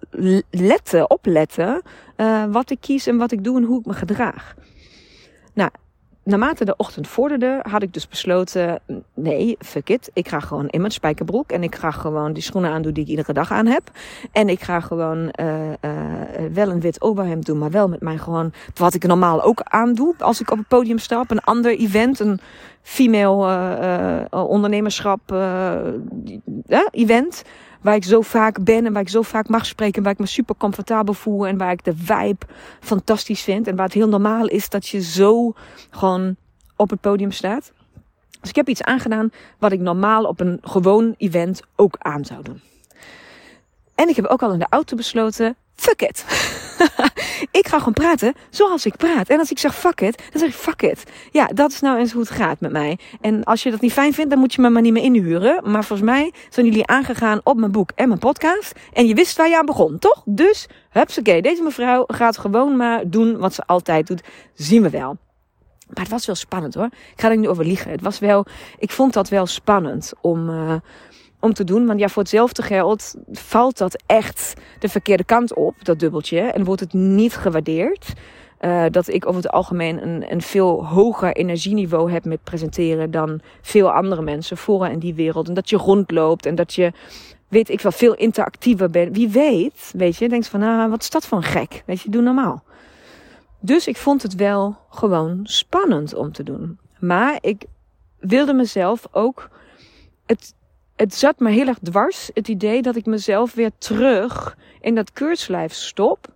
letten, 0.50 1.10
opletten, 1.10 1.82
uh, 2.18 2.44
wat 2.52 2.70
ik 2.70 2.78
kies 2.82 3.08
en 3.08 3.18
wat 3.18 3.32
ik 3.32 3.44
doe 3.44 3.58
en 3.58 3.64
hoe 3.64 3.80
ik 3.80 3.86
me 3.86 3.94
gedraag. 3.94 4.56
Naarmate 6.32 6.66
de 6.66 6.74
ochtend 6.78 7.08
vorderde, 7.08 7.60
had 7.62 7.84
ik 7.84 7.94
dus 7.94 8.08
besloten: 8.08 8.80
nee, 9.14 9.56
fuck 9.60 9.90
it. 9.90 10.10
Ik 10.14 10.28
ga 10.28 10.40
gewoon 10.40 10.68
in 10.68 10.80
mijn 10.80 10.92
spijkerbroek. 10.92 11.52
En 11.52 11.64
ik 11.64 11.76
ga 11.76 11.92
gewoon 11.92 12.34
die 12.34 12.44
schoenen 12.44 12.72
aandoen 12.72 12.94
die 12.94 13.04
ik 13.04 13.10
iedere 13.10 13.34
dag 13.34 13.52
aan 13.52 13.66
heb. 13.66 13.92
En 14.32 14.50
ik 14.50 14.62
ga 14.62 14.80
gewoon 14.80 15.34
uh, 15.40 15.70
uh, 15.82 15.92
wel 16.54 16.70
een 16.70 16.82
wit 16.82 17.02
overhemd 17.02 17.46
doen, 17.46 17.58
maar 17.58 17.72
wel 17.72 17.88
met 17.88 18.02
mijn 18.02 18.20
gewoon. 18.20 18.54
wat 18.74 18.94
ik 18.94 19.04
normaal 19.04 19.44
ook 19.44 19.62
aandoe 19.64 20.16
als 20.18 20.42
ik 20.42 20.52
op 20.52 20.58
het 20.58 20.68
podium 20.68 20.98
sta. 20.98 21.20
Op 21.20 21.32
een 21.32 21.40
ander 21.40 21.78
event. 21.78 22.20
Een 22.20 22.40
female 22.82 24.28
uh, 24.34 24.46
ondernemerschap 24.46 25.20
event 26.92 27.44
waar 27.82 27.96
ik 27.96 28.04
zo 28.04 28.22
vaak 28.22 28.64
ben 28.64 28.86
en 28.86 28.94
waar 28.94 29.02
ik 29.02 29.10
zo 29.10 29.22
vaak 29.22 29.48
mag 29.48 29.66
spreken, 29.66 30.04
waar 30.04 30.12
ik 30.12 30.20
me 30.20 30.26
super 30.26 30.56
comfortabel 30.58 31.14
voel 31.14 31.48
en 31.48 31.58
waar 31.58 31.72
ik 31.72 31.84
de 31.84 31.96
vibe 31.96 32.46
fantastisch 32.80 33.42
vind 33.42 33.68
en 33.68 33.76
waar 33.76 33.86
het 33.86 33.94
heel 33.94 34.08
normaal 34.08 34.48
is 34.48 34.70
dat 34.70 34.88
je 34.88 35.02
zo 35.02 35.54
gewoon 35.90 36.36
op 36.76 36.90
het 36.90 37.02
podium 37.02 37.32
staat. 37.32 37.72
Dus 38.42 38.50
ik 38.50 38.56
heb 38.56 38.70
iets 38.70 38.84
aangedaan 38.84 39.30
wat 39.60 39.72
ik 39.72 39.80
normaal 39.80 40.24
op 40.24 40.40
een 40.40 40.60
gewoon 40.62 41.16
event 41.18 41.62
ook 41.76 41.96
aan 41.98 42.26
zou 42.26 42.44
doen. 42.44 42.62
En 43.96 44.10
ik 44.10 44.16
heb 44.16 44.26
ook 44.26 44.44
al 44.44 44.54
in 44.54 44.60
de 44.60 44.68
auto 44.70 44.96
besloten, 44.96 45.56
fuck 45.76 46.02
it. 46.02 46.26
ik 47.52 47.68
ga 47.68 47.78
gewoon 47.78 47.94
praten 47.94 48.34
zoals 48.50 48.86
ik 48.86 48.96
praat. 48.96 49.30
En 49.30 49.40
als 49.40 49.52
ik 49.52 49.60
zeg 49.60 49.76
fuck 49.76 50.02
it, 50.02 50.18
dan 50.32 50.40
zeg 50.40 50.50
ik 50.50 50.56
fuck 50.56 50.82
it. 50.82 51.04
Ja, 51.32 51.46
dat 51.54 51.72
is 51.72 51.80
nou 51.80 51.98
eens 52.00 52.12
hoe 52.12 52.22
het 52.22 52.32
gaat 52.32 52.60
met 52.60 52.72
mij. 52.72 53.00
En 53.22 53.44
als 53.44 53.64
je 53.64 53.72
dat 53.72 53.82
niet 53.82 53.94
fijn 53.94 54.14
vindt, 54.14 54.30
dan 54.30 54.40
moet 54.40 54.54
je 54.54 54.62
me 54.62 54.70
maar 54.70 54.82
niet 54.82 54.94
meer 54.94 55.04
inhuren. 55.04 55.72
Maar 55.72 55.84
volgens 55.84 56.10
mij 56.10 56.34
zijn 56.50 56.66
jullie 56.66 56.88
aangegaan 56.88 57.40
op 57.44 57.58
mijn 57.58 57.72
boek 57.72 57.92
en 57.96 58.08
mijn 58.08 58.20
podcast. 58.20 58.72
En 58.94 59.08
je 59.08 59.14
wist 59.14 59.38
waar 59.38 59.50
je 59.50 59.58
aan 59.58 59.66
begon, 59.66 60.00
toch? 60.00 60.22
Dus, 60.26 60.68
oké, 60.94 61.42
deze 61.42 61.64
mevrouw 61.64 62.04
gaat 62.08 62.38
gewoon 62.38 62.76
maar 62.76 63.10
doen 63.10 63.38
wat 63.38 63.54
ze 63.54 63.64
altijd 63.66 64.08
doet. 64.08 64.24
Zien 64.54 64.82
we 64.82 64.90
wel. 64.90 65.18
Maar 65.94 66.04
het 66.04 66.10
was 66.10 66.26
wel 66.26 66.36
spannend 66.36 66.74
hoor. 66.74 66.86
Ik 66.86 67.22
ga 67.22 67.30
er 67.30 67.38
niet 67.38 67.48
over 67.48 67.66
liegen. 67.66 67.92
Het 67.92 68.02
was 68.02 68.20
wel, 68.20 68.46
ik 68.78 68.92
vond 68.92 69.14
dat 69.14 69.30
wel 69.30 69.46
spannend 69.46 70.14
om, 70.22 70.50
uh, 70.50 70.74
om 71.42 71.54
te 71.54 71.64
doen. 71.64 71.86
Want 71.86 72.00
ja, 72.00 72.08
voor 72.08 72.22
hetzelfde 72.22 72.62
geld 72.62 73.16
valt 73.32 73.78
dat 73.78 74.04
echt 74.06 74.54
de 74.80 74.90
verkeerde 74.90 75.24
kant 75.24 75.54
op, 75.54 75.76
dat 75.84 76.00
dubbeltje. 76.00 76.40
En 76.40 76.64
wordt 76.64 76.82
het 76.82 76.94
niet 76.94 77.36
gewaardeerd. 77.36 78.14
Uh, 78.62 78.86
dat 78.92 79.08
ik 79.08 79.28
over 79.28 79.42
het 79.42 79.52
algemeen 79.52 80.04
een, 80.08 80.32
een 80.32 80.42
veel 80.42 80.86
hoger 80.86 81.36
energieniveau 81.36 82.12
heb 82.12 82.26
met 82.26 82.44
presenteren 82.44 83.12
dan 83.12 83.42
veel 83.62 83.92
andere 83.92 84.22
mensen 84.22 84.58
voor 84.58 84.88
in 84.88 85.00
die 85.00 85.14
wereld. 85.14 85.48
En 85.48 85.54
dat 85.54 85.70
je 85.70 85.78
rondloopt 85.78 86.46
en 86.46 86.56
dat 86.56 86.74
je, 86.74 86.92
weet 87.48 87.70
ik 87.70 87.82
wel, 87.82 87.92
veel 87.92 88.16
interactiever 88.16 88.90
bent. 88.90 89.16
Wie 89.16 89.30
weet, 89.30 89.92
weet 89.96 90.18
je, 90.18 90.30
denkt 90.30 90.48
van, 90.48 90.62
ah, 90.62 90.90
wat 90.90 91.02
is 91.02 91.10
dat 91.10 91.28
een 91.32 91.44
gek? 91.44 91.84
Weet 91.86 92.02
je, 92.02 92.10
doe 92.10 92.22
normaal. 92.22 92.64
Dus 93.60 93.88
ik 93.88 93.98
vond 93.98 94.22
het 94.22 94.36
wel 94.36 94.78
gewoon 94.90 95.40
spannend 95.44 96.14
om 96.14 96.32
te 96.32 96.44
doen. 96.44 96.80
Maar 97.00 97.38
ik 97.42 97.66
wilde 98.20 98.54
mezelf 98.54 99.08
ook 99.12 99.50
het 100.26 100.54
het 101.02 101.16
zat 101.16 101.40
me 101.40 101.50
heel 101.50 101.68
erg 101.68 101.78
dwars, 101.84 102.30
het 102.34 102.48
idee 102.48 102.82
dat 102.82 102.96
ik 102.96 103.06
mezelf 103.06 103.54
weer 103.54 103.72
terug 103.78 104.58
in 104.82 104.96
dat 104.96 105.14
keurslijf 105.14 105.74
stop. 105.74 106.28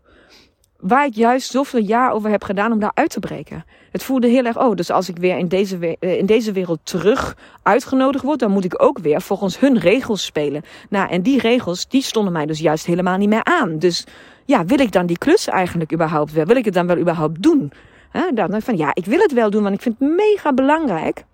Waar 0.78 1.06
ik 1.06 1.16
juist 1.16 1.52
zoveel 1.52 1.80
jaar 1.80 2.12
over 2.12 2.30
heb 2.30 2.44
gedaan 2.44 2.72
om 2.72 2.80
daar 2.80 2.92
uit 2.94 3.10
te 3.10 3.20
breken. 3.20 3.66
Het 3.92 4.04
voelde 4.04 4.28
heel 4.28 4.46
erg, 4.46 4.60
oh, 4.60 4.76
dus 4.76 4.90
als 4.90 5.10
ik 5.10 5.18
weer 5.18 5.38
in 5.38 5.48
deze, 5.48 5.98
eh, 6.00 6.18
in 6.18 6.26
deze 6.26 6.52
wereld 6.52 6.80
terug 6.84 7.38
uitgenodigd 7.64 8.24
word, 8.24 8.40
dan 8.40 8.52
moet 8.52 8.66
ik 8.66 8.84
ook 8.84 9.00
weer 9.00 9.22
volgens 9.22 9.60
hun 9.60 9.78
regels 9.78 10.26
spelen. 10.26 10.64
Nou, 10.90 11.10
en 11.10 11.22
die 11.22 11.40
regels, 11.40 11.88
die 11.88 12.02
stonden 12.02 12.34
mij 12.34 12.46
dus 12.46 12.60
juist 12.60 12.86
helemaal 12.86 13.18
niet 13.18 13.30
meer 13.30 13.44
aan. 13.44 13.80
Dus 13.80 14.06
ja, 14.46 14.66
wil 14.66 14.80
ik 14.80 14.92
dan 14.92 15.06
die 15.06 15.18
klus 15.18 15.48
eigenlijk 15.48 15.94
überhaupt 15.94 16.34
wel? 16.34 16.46
Wil 16.46 16.56
ik 16.56 16.66
het 16.66 16.74
dan 16.74 16.88
wel 16.88 16.98
überhaupt 16.98 17.42
doen? 17.42 17.72
He, 18.10 18.34
dan 18.34 18.62
van 18.62 18.78
ja, 18.78 18.90
ik 18.94 19.06
wil 19.06 19.20
het 19.20 19.34
wel 19.34 19.50
doen, 19.50 19.64
want 19.64 19.76
ik 19.76 19.82
vind 19.82 19.96
het 20.00 20.10
mega 20.10 20.54
belangrijk. 20.54 21.26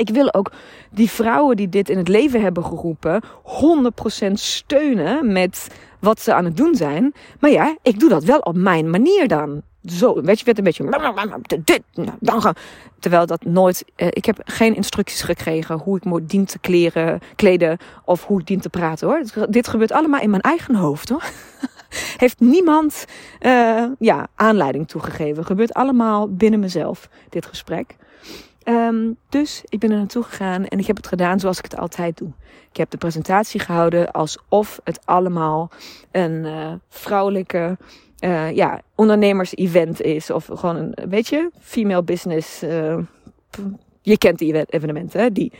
Ik 0.00 0.08
wil 0.08 0.34
ook 0.34 0.52
die 0.90 1.10
vrouwen 1.10 1.56
die 1.56 1.68
dit 1.68 1.88
in 1.88 1.98
het 1.98 2.08
leven 2.08 2.42
hebben 2.42 2.64
geroepen 2.64 3.22
100% 4.28 4.32
steunen 4.32 5.32
met 5.32 5.68
wat 5.98 6.20
ze 6.20 6.34
aan 6.34 6.44
het 6.44 6.56
doen 6.56 6.74
zijn. 6.74 7.12
Maar 7.40 7.50
ja, 7.50 7.76
ik 7.82 8.00
doe 8.00 8.08
dat 8.08 8.24
wel 8.24 8.38
op 8.38 8.56
mijn 8.56 8.90
manier 8.90 9.28
dan. 9.28 9.62
Zo, 9.84 10.22
weet 10.22 10.38
je, 10.38 10.44
werd 10.44 10.58
een 10.58 10.64
beetje 10.64 10.84
nou. 12.20 12.54
Terwijl 12.98 13.26
dat 13.26 13.44
nooit, 13.44 13.84
eh, 13.96 14.06
ik 14.10 14.24
heb 14.24 14.40
geen 14.44 14.74
instructies 14.74 15.22
gekregen 15.22 15.78
hoe 15.78 15.96
ik 15.96 16.04
moet 16.04 16.30
dien 16.30 16.44
te 16.44 16.58
kleren, 16.58 17.20
kleden 17.36 17.78
of 18.04 18.24
hoe 18.24 18.40
ik 18.40 18.46
dien 18.46 18.60
te 18.60 18.68
praten 18.68 19.08
hoor. 19.08 19.22
Dit 19.48 19.68
gebeurt 19.68 19.92
allemaal 19.92 20.20
in 20.20 20.30
mijn 20.30 20.42
eigen 20.42 20.74
hoofd 20.74 21.08
hoor. 21.08 21.24
Heeft 22.16 22.40
niemand 22.40 23.04
uh, 23.40 23.84
ja, 23.98 24.26
aanleiding 24.34 24.88
toegegeven. 24.88 25.44
Gebeurt 25.44 25.74
allemaal 25.74 26.28
binnen 26.28 26.60
mezelf, 26.60 27.08
dit 27.28 27.46
gesprek. 27.46 27.96
Um, 28.64 29.16
dus 29.28 29.62
ik 29.68 29.78
ben 29.78 29.90
er 29.90 29.96
naartoe 29.96 30.22
gegaan 30.22 30.66
en 30.66 30.78
ik 30.78 30.86
heb 30.86 30.96
het 30.96 31.06
gedaan 31.06 31.40
zoals 31.40 31.58
ik 31.58 31.64
het 31.64 31.76
altijd 31.76 32.18
doe. 32.18 32.32
Ik 32.70 32.76
heb 32.76 32.90
de 32.90 32.96
presentatie 32.96 33.60
gehouden 33.60 34.10
alsof 34.10 34.80
het 34.84 35.00
allemaal 35.04 35.70
een 36.10 36.44
uh, 36.44 36.72
vrouwelijke 36.88 37.78
uh, 38.20 38.50
ja, 38.56 38.80
ondernemers-event 38.94 40.00
is. 40.00 40.30
Of 40.30 40.48
gewoon 40.52 40.76
een, 40.76 40.96
weet 41.08 41.28
je, 41.28 41.50
female 41.60 42.02
business. 42.02 42.62
Uh, 42.62 42.98
je 44.02 44.18
kent 44.18 44.38
die 44.38 44.64
evenementen, 44.66 45.20
hè? 45.20 45.32
Die. 45.32 45.52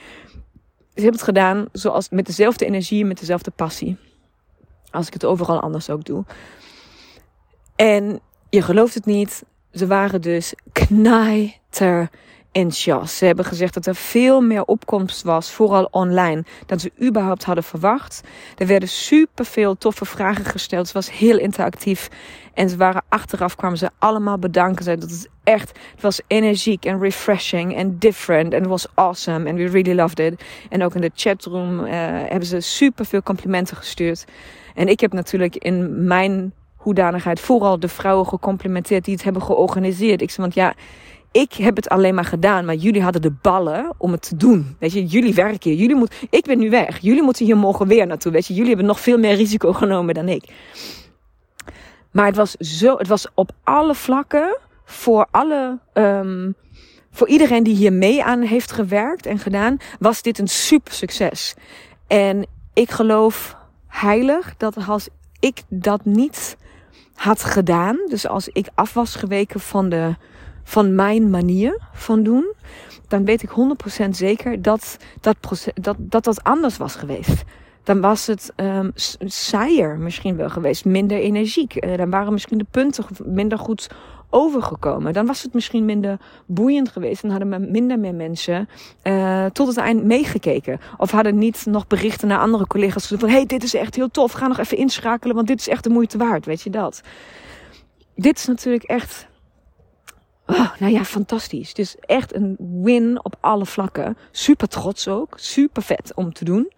ik 0.95 1.03
heb 1.03 1.13
het 1.13 1.23
gedaan 1.23 1.67
zoals 1.73 2.09
met 2.09 2.27
dezelfde 2.27 2.65
energie, 2.65 3.05
met 3.05 3.19
dezelfde 3.19 3.51
passie. 3.51 3.97
Als 4.91 5.07
ik 5.07 5.13
het 5.13 5.25
overal 5.25 5.61
anders 5.61 5.91
ook 5.91 6.05
doe. 6.05 6.25
En 7.77 8.21
je 8.51 8.63
gelooft 8.63 8.95
het 8.95 9.07
niet. 9.07 9.45
Ze 9.73 9.87
waren 9.87 10.21
dus 10.21 10.55
knijter 10.73 12.11
enthousiast. 12.53 13.15
Ze 13.15 13.25
hebben 13.25 13.45
gezegd 13.45 13.75
dat 13.75 13.87
er 13.87 13.95
veel 13.95 14.41
meer 14.41 14.65
opkomst 14.65 15.23
was, 15.23 15.51
vooral 15.51 15.89
online, 15.91 16.45
dan 16.67 16.81
ze 16.81 16.93
überhaupt 17.03 17.45
hadden 17.45 17.65
verwacht. 17.65 18.21
Er 18.57 18.67
werden 18.67 18.89
superveel 18.89 19.79
toffe 19.79 20.05
vragen 20.05 20.45
gesteld. 20.45 20.85
Het 20.85 20.95
was 20.95 21.11
heel 21.11 21.39
interactief. 21.39 22.09
En 22.55 22.69
ze 22.69 22.77
waren 22.77 23.03
achteraf 23.09 23.57
kwamen 23.57 23.79
ze 23.79 23.91
allemaal 23.99 24.39
bedanken. 24.39 24.85
Zeiden 24.85 25.09
dat 25.09 25.19
het 25.19 25.29
echt, 25.45 25.79
het 25.93 26.03
was 26.03 26.21
energiek 26.27 26.85
en 26.85 27.01
refreshing 27.01 27.77
en 27.77 27.99
different. 27.99 28.53
En 28.53 28.61
het 28.61 28.69
was 28.69 28.87
awesome. 28.95 29.49
And 29.49 29.59
we 29.59 29.67
really 29.67 29.95
loved 29.95 30.19
it. 30.19 30.45
En 30.69 30.83
ook 30.83 30.95
in 30.95 31.01
de 31.01 31.11
chatroom 31.15 31.81
uh, 31.81 31.91
hebben 31.93 32.47
ze 32.47 32.61
superveel 32.61 33.23
complimenten 33.23 33.77
gestuurd. 33.77 34.25
En 34.75 34.89
ik 34.89 35.01
heb 35.01 35.13
natuurlijk 35.13 35.57
in 35.57 36.07
mijn 36.07 36.53
hoedanigheid 36.77 37.41
vooral 37.41 37.81
de 37.81 37.89
vrouwen 37.89 38.27
gecomplimenteerd 38.27 39.05
die 39.05 39.15
het 39.15 39.25
hebben 39.25 39.43
georganiseerd. 39.43 40.21
Ik 40.21 40.31
zei, 40.31 40.43
want 40.43 40.55
ja, 40.55 40.75
ik 41.33 41.53
heb 41.53 41.77
het 41.77 41.89
alleen 41.89 42.15
maar 42.15 42.25
gedaan, 42.25 42.65
maar 42.65 42.75
jullie 42.75 43.03
hadden 43.03 43.23
de 43.23 43.31
ballen 43.31 43.95
om 43.99 44.13
het 44.13 44.23
te 44.23 44.37
doen. 44.37 44.77
Weet 44.79 44.93
je, 44.93 45.05
jullie 45.05 45.35
werken 45.35 45.71
hier. 45.71 45.81
Jullie 45.81 45.97
moet, 45.97 46.15
ik 46.31 46.45
ben 46.45 46.59
nu 46.59 46.71
weg. 46.71 46.99
Jullie 46.99 47.23
moeten 47.23 47.45
hier 47.45 47.57
morgen 47.57 47.87
weer 47.87 48.07
naartoe. 48.07 48.33
Weet 48.33 48.47
je, 48.47 48.53
jullie 48.53 48.69
hebben 48.69 48.87
nog 48.87 49.01
veel 49.01 49.19
meer 49.19 49.35
risico 49.35 49.73
genomen 49.83 50.15
dan 50.15 50.29
ik. 50.29 50.45
Maar 52.11 52.27
het 52.27 52.37
was 52.37 52.53
zo, 52.53 52.97
het 52.97 53.09
was 53.09 53.27
op 53.35 53.51
alle 53.65 53.95
vlakken 53.95 54.59
voor 54.85 55.27
alle, 55.31 55.79
um, 55.95 56.55
voor 57.11 57.29
iedereen 57.29 57.63
die 57.63 57.75
hier 57.75 57.93
mee 57.93 58.25
aan 58.25 58.41
heeft 58.41 58.73
gewerkt 58.73 59.27
en 59.27 59.39
gedaan, 59.39 59.77
was 59.99 60.23
dit 60.23 60.39
een 60.39 60.49
super 60.49 60.93
succes. 60.93 61.55
En 62.07 62.47
ik 62.75 62.91
geloof 62.91 63.57
heilig 63.87 64.57
dat 64.57 64.77
als 64.89 65.09
ik 65.41 65.63
dat 65.69 66.05
niet 66.05 66.57
had 67.15 67.45
gedaan, 67.45 67.99
dus 68.09 68.27
als 68.27 68.49
ik 68.49 68.69
af 68.75 68.95
was 68.95 69.15
geweken 69.15 69.61
van 69.61 69.89
de 69.89 70.15
van 70.71 70.95
mijn 70.95 71.31
manier 71.31 71.79
van 71.93 72.23
doen, 72.23 72.53
dan 73.09 73.25
weet 73.25 73.43
ik 73.43 73.51
100% 74.07 74.09
zeker 74.11 74.63
dat 74.63 74.97
dat, 75.21 75.41
proces, 75.41 75.73
dat, 75.75 75.97
dat 75.99 76.25
dat 76.25 76.45
anders 76.45 76.77
was 76.77 76.95
geweest. 76.95 77.43
Dan 77.83 78.01
was 78.01 78.27
het 78.27 78.53
um, 78.57 78.93
saaier 79.25 79.99
misschien 79.99 80.37
wel 80.37 80.49
geweest, 80.51 80.85
minder 80.85 81.19
energiek. 81.19 81.85
Uh, 81.85 81.97
dan 81.97 82.11
waren 82.11 82.33
misschien 82.33 82.59
de 82.59 82.67
punten 82.71 83.05
minder 83.25 83.59
goed 83.59 83.91
overgekomen. 84.29 85.13
Dan 85.13 85.27
was 85.27 85.43
het 85.43 85.55
misschien 85.55 85.85
minder 85.85 86.19
boeiend 86.47 86.89
geweest. 86.89 87.23
Dan 87.23 87.31
hadden 87.31 87.71
minder 87.71 87.99
meer 87.99 88.15
mensen 88.15 88.69
uh, 89.03 89.47
tot 89.47 89.67
het 89.67 89.77
eind 89.77 90.05
meegekeken. 90.05 90.81
Of 90.97 91.11
hadden 91.11 91.39
niet 91.39 91.67
nog 91.67 91.87
berichten 91.87 92.29
naar 92.29 92.39
andere 92.39 92.67
collega's 92.67 93.07
van... 93.07 93.29
hey, 93.29 93.47
dit 93.47 93.63
is 93.63 93.75
echt 93.75 93.95
heel 93.95 94.11
tof, 94.11 94.33
ga 94.33 94.47
nog 94.47 94.59
even 94.59 94.77
inschakelen... 94.77 95.35
want 95.35 95.47
dit 95.47 95.61
is 95.61 95.69
echt 95.69 95.85
de 95.85 95.91
moeite 95.91 96.19
waard, 96.19 96.47
weet 96.47 96.63
je 96.63 96.71
dat. 96.71 97.03
Dit 98.15 98.39
is 98.39 98.47
natuurlijk 98.47 98.85
echt 98.85 99.29
Oh, 100.51 100.71
nou 100.79 100.93
ja, 100.93 101.05
fantastisch. 101.05 101.73
Is 101.73 101.97
echt 102.01 102.35
een 102.35 102.57
win 102.83 103.25
op 103.25 103.37
alle 103.41 103.67
vlakken. 103.67 104.17
Super 104.31 104.69
trots 104.69 105.09
ook. 105.09 105.35
Super 105.39 105.83
vet 105.83 106.13
om 106.15 106.33
te 106.33 106.45
doen. 106.45 106.73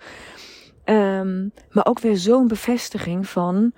Um, 0.84 1.52
maar 1.70 1.86
ook 1.86 1.98
weer 1.98 2.16
zo'n 2.16 2.48
bevestiging 2.48 3.28
van 3.28 3.72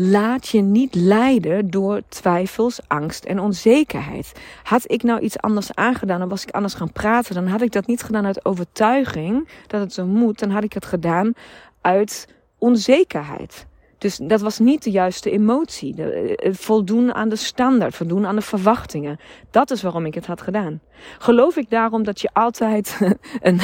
laat 0.00 0.48
je 0.48 0.60
niet 0.60 0.94
leiden 0.94 1.70
door 1.70 2.02
twijfels, 2.08 2.80
angst 2.86 3.24
en 3.24 3.40
onzekerheid. 3.40 4.32
Had 4.62 4.90
ik 4.90 5.02
nou 5.02 5.20
iets 5.20 5.38
anders 5.38 5.74
aangedaan, 5.74 6.18
dan 6.18 6.28
was 6.28 6.42
ik 6.42 6.50
anders 6.50 6.74
gaan 6.74 6.92
praten, 6.92 7.34
dan 7.34 7.46
had 7.46 7.60
ik 7.60 7.72
dat 7.72 7.86
niet 7.86 8.02
gedaan 8.02 8.26
uit 8.26 8.44
overtuiging 8.44 9.48
dat 9.66 9.80
het 9.80 9.92
zo 9.92 10.06
moet, 10.06 10.38
dan 10.38 10.50
had 10.50 10.64
ik 10.64 10.72
het 10.72 10.84
gedaan 10.84 11.32
uit 11.80 12.28
onzekerheid. 12.58 13.66
Dus 13.98 14.16
dat 14.16 14.40
was 14.40 14.58
niet 14.58 14.82
de 14.82 14.90
juiste 14.90 15.30
emotie. 15.30 16.02
Eh, 16.02 16.54
voldoen 16.54 17.14
aan 17.14 17.28
de 17.28 17.36
standaard, 17.36 17.94
voldoen 17.94 18.26
aan 18.26 18.36
de 18.36 18.42
verwachtingen. 18.42 19.18
Dat 19.50 19.70
is 19.70 19.82
waarom 19.82 20.06
ik 20.06 20.14
het 20.14 20.26
had 20.26 20.40
gedaan. 20.40 20.80
Geloof 21.18 21.56
ik 21.56 21.70
daarom 21.70 22.02
dat 22.02 22.20
je 22.20 22.30
altijd. 22.32 22.98
een, 23.40 23.60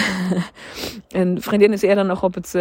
een 1.08 1.42
vriendin 1.42 1.72
is 1.72 1.82
eerder 1.82 2.04
nog 2.04 2.22
op 2.22 2.34
het. 2.34 2.54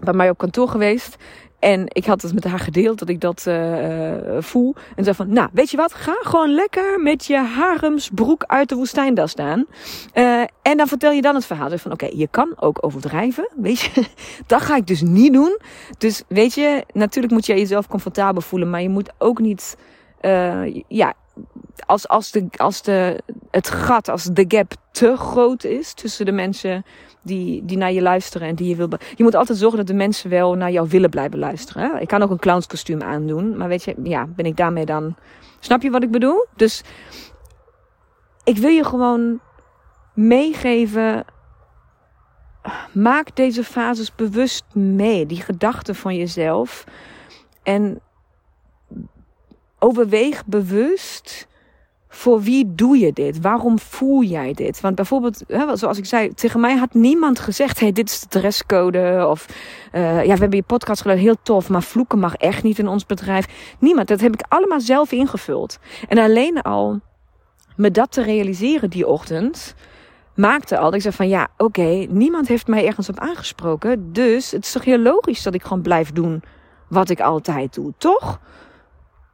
Bij 0.00 0.14
mij 0.14 0.30
op 0.30 0.38
kantoor 0.38 0.68
geweest. 0.68 1.16
En 1.60 1.84
ik 1.88 2.04
had 2.04 2.22
het 2.22 2.34
met 2.34 2.44
haar 2.44 2.58
gedeeld 2.58 2.98
dat 2.98 3.08
ik 3.08 3.20
dat 3.20 3.44
uh, 3.48 4.14
voel. 4.38 4.74
En 4.96 5.04
zei 5.04 5.16
van, 5.16 5.32
nou, 5.32 5.48
weet 5.52 5.70
je 5.70 5.76
wat? 5.76 5.92
Ga 5.94 6.16
gewoon 6.20 6.54
lekker 6.54 7.00
met 7.00 7.24
je 7.24 7.36
haremsbroek 7.36 8.44
uit 8.46 8.68
de 8.68 8.74
woestijn 8.74 9.14
daar 9.14 9.28
staan. 9.28 9.66
Uh, 10.14 10.40
en 10.62 10.76
dan 10.76 10.86
vertel 10.86 11.12
je 11.12 11.22
dan 11.22 11.34
het 11.34 11.46
verhaal. 11.46 11.68
Dus 11.68 11.82
van, 11.82 11.92
oké, 11.92 12.08
je 12.12 12.28
kan 12.30 12.52
ook 12.56 12.84
overdrijven, 12.84 13.48
weet 13.56 13.80
je. 13.80 14.06
dat 14.46 14.60
ga 14.60 14.76
ik 14.76 14.86
dus 14.86 15.02
niet 15.02 15.32
doen. 15.32 15.58
Dus 15.98 16.22
weet 16.28 16.54
je, 16.54 16.84
natuurlijk 16.92 17.32
moet 17.32 17.46
je 17.46 17.54
jezelf 17.54 17.86
comfortabel 17.86 18.40
voelen. 18.40 18.70
Maar 18.70 18.82
je 18.82 18.88
moet 18.88 19.12
ook 19.18 19.38
niet, 19.38 19.76
ja, 20.88 21.14
als, 21.86 22.08
als, 22.08 22.30
de, 22.30 22.46
als 22.56 22.82
de, 22.82 23.22
het 23.50 23.70
gat, 23.70 24.08
als 24.08 24.24
de 24.24 24.44
gap 24.48 24.72
te 24.90 25.16
groot 25.16 25.64
is 25.64 25.92
tussen 25.92 26.26
de 26.26 26.32
mensen 26.32 26.84
die, 27.22 27.64
die 27.64 27.76
naar 27.76 27.92
je 27.92 28.02
luisteren 28.02 28.48
en 28.48 28.54
die 28.54 28.68
je 28.68 28.76
wil. 28.76 28.88
Je 29.14 29.22
moet 29.22 29.34
altijd 29.34 29.58
zorgen 29.58 29.78
dat 29.78 29.86
de 29.86 29.94
mensen 29.94 30.30
wel 30.30 30.54
naar 30.54 30.70
jou 30.70 30.88
willen 30.88 31.10
blijven 31.10 31.38
luisteren. 31.38 31.82
Hè? 31.82 32.00
Ik 32.00 32.08
kan 32.08 32.22
ook 32.22 32.30
een 32.30 32.38
clownskostuum 32.38 33.02
aandoen, 33.02 33.56
maar 33.56 33.68
weet 33.68 33.84
je, 33.84 33.94
ja, 34.02 34.26
ben 34.26 34.46
ik 34.46 34.56
daarmee 34.56 34.84
dan. 34.84 35.16
Snap 35.58 35.82
je 35.82 35.90
wat 35.90 36.02
ik 36.02 36.10
bedoel? 36.10 36.46
Dus 36.56 36.82
ik 38.44 38.56
wil 38.56 38.70
je 38.70 38.84
gewoon 38.84 39.40
meegeven. 40.14 41.24
Maak 42.92 43.36
deze 43.36 43.64
fases 43.64 44.14
bewust 44.14 44.64
mee, 44.74 45.26
die 45.26 45.42
gedachten 45.42 45.94
van 45.94 46.16
jezelf. 46.16 46.84
En 47.62 48.00
overweeg 49.80 50.46
bewust 50.46 51.48
voor 52.12 52.40
wie 52.40 52.74
doe 52.74 52.98
je 52.98 53.12
dit? 53.12 53.40
Waarom 53.40 53.78
voel 53.78 54.22
jij 54.22 54.52
dit? 54.52 54.80
Want 54.80 54.94
bijvoorbeeld, 54.94 55.42
hè, 55.46 55.76
zoals 55.76 55.98
ik 55.98 56.04
zei, 56.04 56.34
tegen 56.34 56.60
mij 56.60 56.76
had 56.76 56.94
niemand 56.94 57.38
gezegd: 57.38 57.80
hey, 57.80 57.92
dit 57.92 58.10
is 58.10 58.20
de 58.20 58.26
dresscode. 58.28 59.26
Of 59.28 59.46
uh, 59.92 60.24
ja, 60.24 60.34
we 60.34 60.40
hebben 60.40 60.58
je 60.58 60.62
podcast 60.62 61.02
gedaan, 61.02 61.16
heel 61.16 61.36
tof, 61.42 61.68
maar 61.68 61.82
vloeken 61.82 62.18
mag 62.18 62.34
echt 62.34 62.62
niet 62.62 62.78
in 62.78 62.88
ons 62.88 63.06
bedrijf. 63.06 63.74
Niemand. 63.78 64.08
Dat 64.08 64.20
heb 64.20 64.32
ik 64.32 64.44
allemaal 64.48 64.80
zelf 64.80 65.12
ingevuld. 65.12 65.78
En 66.08 66.18
alleen 66.18 66.62
al 66.62 67.00
me 67.76 67.90
dat 67.90 68.12
te 68.12 68.22
realiseren 68.22 68.90
die 68.90 69.06
ochtend 69.06 69.74
maakte 70.34 70.78
al 70.78 70.94
ik 70.94 71.02
zei 71.02 71.14
van 71.14 71.28
ja, 71.28 71.48
oké, 71.56 72.06
niemand 72.08 72.48
heeft 72.48 72.66
mij 72.66 72.86
ergens 72.86 73.08
op 73.08 73.18
aangesproken. 73.18 74.12
Dus 74.12 74.50
het 74.50 74.64
is 74.64 74.72
toch 74.72 74.84
heel 74.84 74.98
logisch 74.98 75.42
dat 75.42 75.54
ik 75.54 75.62
gewoon 75.62 75.82
blijf 75.82 76.12
doen 76.12 76.42
wat 76.88 77.10
ik 77.10 77.20
altijd 77.20 77.74
doe, 77.74 77.92
toch? 77.98 78.40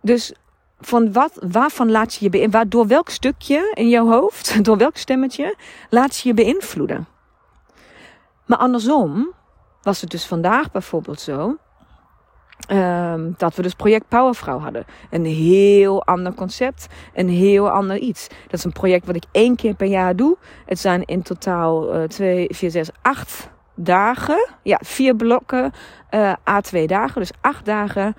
Dus 0.06 0.32
van 0.80 1.12
wat, 1.12 1.38
waarvan 1.50 1.90
laat 1.90 2.14
je 2.14 2.25
je 2.25 2.30
beïnvloeden? 2.30 2.70
Door 2.70 2.86
welk 2.86 3.08
stukje 3.08 3.70
in 3.75 3.88
jouw 3.88 4.06
hoofd, 4.06 4.54
door 4.64 4.76
welk 4.76 4.96
stemmetje 4.96 5.56
laat 5.90 6.18
je 6.18 6.28
je 6.28 6.34
beïnvloeden? 6.34 7.06
Maar 8.46 8.58
andersom 8.58 9.32
was 9.82 10.00
het 10.00 10.10
dus 10.10 10.26
vandaag 10.26 10.70
bijvoorbeeld 10.70 11.20
zo. 11.20 11.56
Um, 12.70 13.34
dat 13.36 13.54
we 13.54 13.62
dus 13.62 13.75
project 13.75 14.08
Powervrouw 14.08 14.58
hadden. 14.58 14.84
Een 15.10 15.25
heel 15.25 16.04
ander 16.04 16.34
concept, 16.34 16.86
een 17.14 17.28
heel 17.28 17.70
ander 17.70 17.98
iets. 17.98 18.28
Dat 18.28 18.52
is 18.52 18.64
een 18.64 18.72
project 18.72 19.06
wat 19.06 19.16
ik 19.16 19.25
één 19.32 19.56
keer 19.56 19.75
per 19.75 19.86
jaar 19.86 20.16
doe. 20.16 20.36
Het 20.66 20.78
zijn 20.78 21.04
in 21.04 21.22
totaal 21.22 21.94
uh, 21.94 22.02
twee, 22.02 22.48
vier, 22.50 22.70
zes, 22.70 22.90
acht 23.02 23.50
dagen. 23.75 24.48
Ja, 24.62 24.80
vier 24.82 25.16
blokken 25.16 25.72
uh, 26.10 26.32
A2 26.32 26.84
dagen. 26.84 27.20
Dus 27.20 27.32
acht 27.40 27.64
dagen 27.64 28.16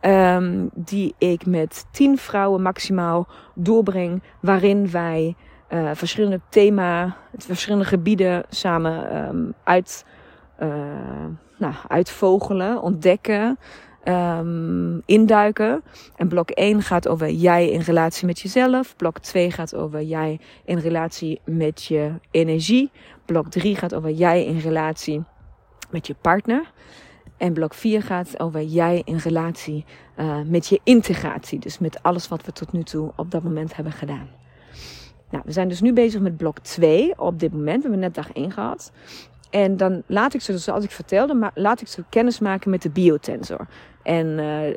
um, 0.00 0.70
die 0.74 1.14
ik 1.18 1.46
met 1.46 1.86
tien 1.90 2.18
vrouwen 2.18 2.62
maximaal 2.62 3.28
doorbreng. 3.54 4.22
Waarin 4.40 4.90
wij 4.90 5.36
uh, 5.72 5.90
verschillende 5.94 6.40
thema, 6.48 7.16
verschillende 7.36 7.84
gebieden 7.84 8.44
samen 8.48 9.16
um, 9.28 9.54
uit, 9.64 10.04
uh, 10.62 10.68
nou, 11.58 11.74
uitvogelen, 11.88 12.82
ontdekken. 12.82 13.58
Um, 14.04 15.02
induiken. 15.04 15.82
En 16.16 16.28
blok 16.28 16.50
1 16.50 16.82
gaat 16.82 17.08
over 17.08 17.30
jij 17.30 17.70
in 17.70 17.80
relatie 17.80 18.26
met 18.26 18.40
jezelf. 18.40 18.96
Blok 18.96 19.18
2 19.18 19.50
gaat 19.50 19.74
over 19.74 20.02
jij 20.02 20.40
in 20.64 20.78
relatie 20.78 21.40
met 21.44 21.84
je 21.84 22.12
energie. 22.30 22.90
Blok 23.24 23.48
3 23.50 23.76
gaat 23.76 23.94
over 23.94 24.10
jij 24.10 24.44
in 24.44 24.58
relatie 24.58 25.24
met 25.90 26.06
je 26.06 26.14
partner. 26.20 26.72
En 27.38 27.52
blok 27.52 27.74
4 27.74 28.02
gaat 28.02 28.40
over 28.40 28.62
jij 28.62 29.02
in 29.04 29.16
relatie 29.16 29.84
uh, 30.16 30.40
met 30.46 30.66
je 30.66 30.80
integratie. 30.84 31.58
Dus 31.58 31.78
met 31.78 32.02
alles 32.02 32.28
wat 32.28 32.44
we 32.44 32.52
tot 32.52 32.72
nu 32.72 32.82
toe 32.82 33.12
op 33.16 33.30
dat 33.30 33.42
moment 33.42 33.76
hebben 33.76 33.92
gedaan. 33.92 34.28
Nou, 35.30 35.42
we 35.46 35.52
zijn 35.52 35.68
dus 35.68 35.80
nu 35.80 35.92
bezig 35.92 36.20
met 36.20 36.36
blok 36.36 36.58
2 36.58 37.18
op 37.18 37.40
dit 37.40 37.52
moment. 37.52 37.76
We 37.76 37.82
hebben 37.82 37.98
net 38.00 38.14
dag 38.14 38.32
1 38.32 38.52
gehad. 38.52 38.92
En 39.50 39.76
dan 39.76 40.02
laat 40.06 40.34
ik 40.34 40.40
ze, 40.40 40.52
dus 40.52 40.64
zoals 40.64 40.84
ik 40.84 40.90
vertelde, 40.90 41.34
maar 41.34 41.50
laat 41.54 41.80
ik 41.80 41.88
ze 41.88 42.04
kennis 42.08 42.38
maken 42.38 42.70
met 42.70 42.82
de 42.82 42.90
biotensor. 42.90 43.66
En 44.02 44.26
uh, 44.26 44.74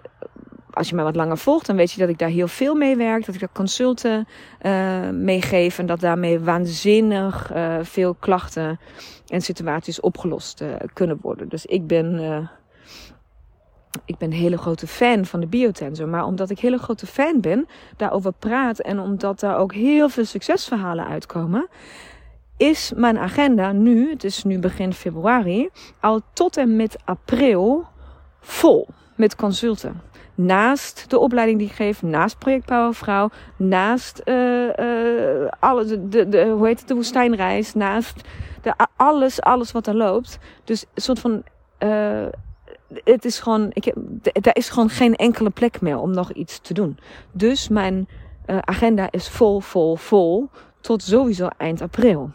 als 0.72 0.90
je 0.90 0.96
mij 0.96 1.04
wat 1.04 1.16
langer 1.16 1.38
volgt, 1.38 1.66
dan 1.66 1.76
weet 1.76 1.92
je 1.92 2.00
dat 2.00 2.10
ik 2.10 2.18
daar 2.18 2.30
heel 2.30 2.48
veel 2.48 2.76
mee 2.76 2.96
werk. 2.96 3.26
Dat 3.26 3.36
ik 3.36 3.42
daar 3.42 3.50
consulten 3.54 4.28
uh, 4.62 5.10
mee 5.10 5.42
geef. 5.42 5.80
En 5.80 5.86
dat 5.86 6.00
daarmee 6.00 6.40
waanzinnig 6.40 7.52
uh, 7.54 7.76
veel 7.82 8.16
klachten 8.20 8.80
en 9.28 9.42
situaties 9.42 10.00
opgelost 10.00 10.64
kunnen 10.94 11.18
worden. 11.22 11.50
Dus 11.50 11.66
ik 11.66 11.88
ben 11.88 12.20
ik 14.06 14.18
ben 14.18 14.32
een 14.32 14.38
hele 14.38 14.58
grote 14.58 14.88
fan 14.88 15.26
van 15.26 15.40
de 15.40 15.48
biotensor. 15.48 16.08
Maar 16.08 16.26
omdat 16.26 16.50
ik 16.50 16.60
hele 16.60 16.78
grote 16.78 17.06
fan 17.06 17.42
ben, 17.42 17.68
daarover 17.98 18.32
praat 18.32 18.80
en 18.80 19.00
omdat 19.00 19.40
daar 19.40 19.58
ook 19.58 19.74
heel 19.74 20.10
veel 20.10 20.26
succesverhalen 20.26 21.08
uitkomen, 21.08 21.68
is 22.58 22.92
mijn 22.96 23.18
agenda 23.18 23.72
nu, 23.72 24.10
het 24.10 24.24
is 24.24 24.44
nu 24.44 24.60
begin 24.60 24.94
februari, 24.94 25.70
al 26.00 26.22
tot 26.34 26.58
en 26.58 26.76
met 26.76 26.98
april 27.06 27.86
vol 28.40 28.88
met 29.16 29.36
consulten. 29.36 30.02
Naast 30.44 31.10
de 31.10 31.20
opleiding 31.20 31.60
die 31.60 31.68
ik 31.68 31.74
geef, 31.74 32.02
naast 32.02 32.38
Project 32.38 32.66
Powervrouw, 32.66 33.30
naast 33.58 34.22
uh, 34.26 34.64
uh, 34.64 35.48
alle, 35.60 35.86
de, 35.86 36.08
de, 36.08 36.30
de, 36.30 36.46
hoe 36.46 36.68
heet 36.68 36.80
het, 36.80 36.88
de 36.88 36.94
woestijnreis, 36.94 37.74
naast 37.74 38.22
de, 38.62 38.74
alles, 38.96 39.42
alles 39.42 39.72
wat 39.72 39.88
er 39.88 39.96
loopt. 39.96 40.40
Dus 40.64 40.86
een 40.94 41.02
soort 41.02 41.20
van 41.20 41.44
uh, 41.80 42.26
het 43.04 43.26
is 43.26 43.40
gewoon, 43.40 43.70
ik 43.74 43.84
heb, 43.84 43.96
er 44.46 44.56
is 44.56 44.70
gewoon 44.70 44.90
geen 44.90 45.16
enkele 45.16 45.50
plek 45.50 45.82
meer 45.82 45.98
om 45.98 46.12
nog 46.12 46.32
iets 46.32 46.60
te 46.60 46.74
doen. 46.74 46.98
Dus 47.32 47.68
mijn 47.68 48.08
agenda 48.46 49.08
is 49.12 49.30
vol, 49.30 49.60
vol, 49.60 49.96
vol 49.96 50.50
tot 50.82 51.04
sowieso 51.04 51.48
eind 51.58 51.82
april. 51.82 52.32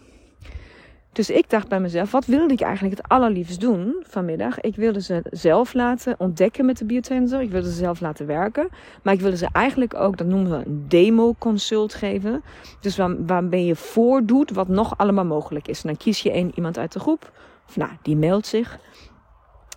Dus 1.16 1.30
ik 1.30 1.50
dacht 1.50 1.68
bij 1.68 1.80
mezelf, 1.80 2.10
wat 2.10 2.26
wilde 2.26 2.52
ik 2.52 2.60
eigenlijk 2.60 2.96
het 2.96 3.08
allerliefst 3.08 3.60
doen 3.60 4.04
vanmiddag? 4.08 4.60
Ik 4.60 4.76
wilde 4.76 5.00
ze 5.00 5.22
zelf 5.30 5.74
laten 5.74 6.14
ontdekken 6.18 6.66
met 6.66 6.78
de 6.78 6.84
biotensor. 6.84 7.40
Ik 7.40 7.50
wilde 7.50 7.70
ze 7.70 7.76
zelf 7.76 8.00
laten 8.00 8.26
werken. 8.26 8.68
Maar 9.02 9.14
ik 9.14 9.20
wilde 9.20 9.36
ze 9.36 9.48
eigenlijk 9.52 9.94
ook, 9.94 10.16
dat 10.16 10.26
noemen 10.26 10.50
we 10.50 10.66
een 10.66 10.84
demo 10.88 11.34
consult 11.38 11.94
geven. 11.94 12.42
Dus 12.80 12.96
waar, 12.96 13.26
waarmee 13.26 13.64
je 13.64 13.76
voordoet 13.76 14.50
wat 14.50 14.68
nog 14.68 14.98
allemaal 14.98 15.24
mogelijk 15.24 15.68
is. 15.68 15.82
En 15.82 15.88
dan 15.88 15.96
kies 15.96 16.20
je 16.20 16.30
één 16.30 16.52
iemand 16.54 16.78
uit 16.78 16.92
de 16.92 17.00
groep. 17.00 17.32
Of 17.68 17.76
nou, 17.76 17.90
die 18.02 18.16
meldt 18.16 18.46
zich. 18.46 18.78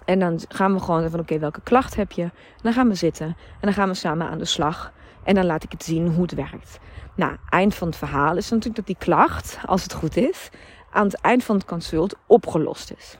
En 0.05 0.19
dan 0.19 0.39
gaan 0.47 0.73
we 0.73 0.79
gewoon 0.79 1.09
van 1.09 1.19
oké, 1.19 1.39
welke 1.39 1.61
klacht 1.61 1.95
heb 1.95 2.11
je? 2.11 2.29
Dan 2.61 2.73
gaan 2.73 2.87
we 2.87 2.95
zitten 2.95 3.27
en 3.27 3.35
dan 3.61 3.73
gaan 3.73 3.87
we 3.87 3.93
samen 3.93 4.27
aan 4.27 4.37
de 4.37 4.45
slag. 4.45 4.93
En 5.23 5.35
dan 5.35 5.45
laat 5.45 5.63
ik 5.63 5.71
het 5.71 5.83
zien 5.83 6.07
hoe 6.07 6.21
het 6.21 6.33
werkt. 6.33 6.79
Nou, 7.15 7.35
eind 7.49 7.75
van 7.75 7.87
het 7.87 7.97
verhaal 7.97 8.37
is 8.37 8.49
natuurlijk 8.49 8.75
dat 8.75 8.85
die 8.85 8.95
klacht, 8.99 9.59
als 9.65 9.83
het 9.83 9.93
goed 9.93 10.17
is, 10.17 10.49
aan 10.91 11.05
het 11.05 11.21
eind 11.21 11.43
van 11.43 11.55
het 11.55 11.65
consult 11.65 12.15
opgelost 12.25 12.93
is. 12.97 13.17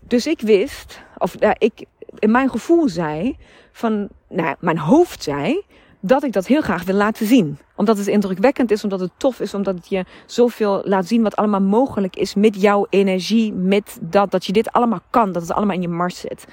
Dus 0.00 0.26
ik 0.26 0.40
wist, 0.40 1.02
of 1.18 1.38
nou, 1.38 1.54
ik, 1.58 1.84
in 2.18 2.30
mijn 2.30 2.50
gevoel 2.50 2.88
zei, 2.88 3.36
van, 3.72 4.08
nou, 4.28 4.56
mijn 4.60 4.78
hoofd 4.78 5.22
zei, 5.22 5.62
dat 6.00 6.24
ik 6.24 6.32
dat 6.32 6.46
heel 6.46 6.60
graag 6.60 6.84
wil 6.84 6.94
laten 6.94 7.26
zien. 7.26 7.58
Omdat 7.76 7.98
het 7.98 8.06
indrukwekkend 8.06 8.70
is, 8.70 8.84
omdat 8.84 9.00
het 9.00 9.10
tof 9.16 9.40
is, 9.40 9.54
omdat 9.54 9.74
het 9.74 9.88
je 9.88 10.04
zoveel 10.26 10.80
laat 10.84 11.06
zien 11.06 11.22
wat 11.22 11.36
allemaal 11.36 11.60
mogelijk 11.60 12.16
is 12.16 12.34
met 12.34 12.60
jouw 12.60 12.86
energie, 12.90 13.52
met 13.52 13.98
dat, 14.00 14.30
dat 14.30 14.44
je 14.44 14.52
dit 14.52 14.72
allemaal 14.72 15.00
kan, 15.10 15.32
dat 15.32 15.42
het 15.42 15.52
allemaal 15.52 15.74
in 15.74 15.82
je 15.82 15.88
mars 15.88 16.20
zit. 16.20 16.46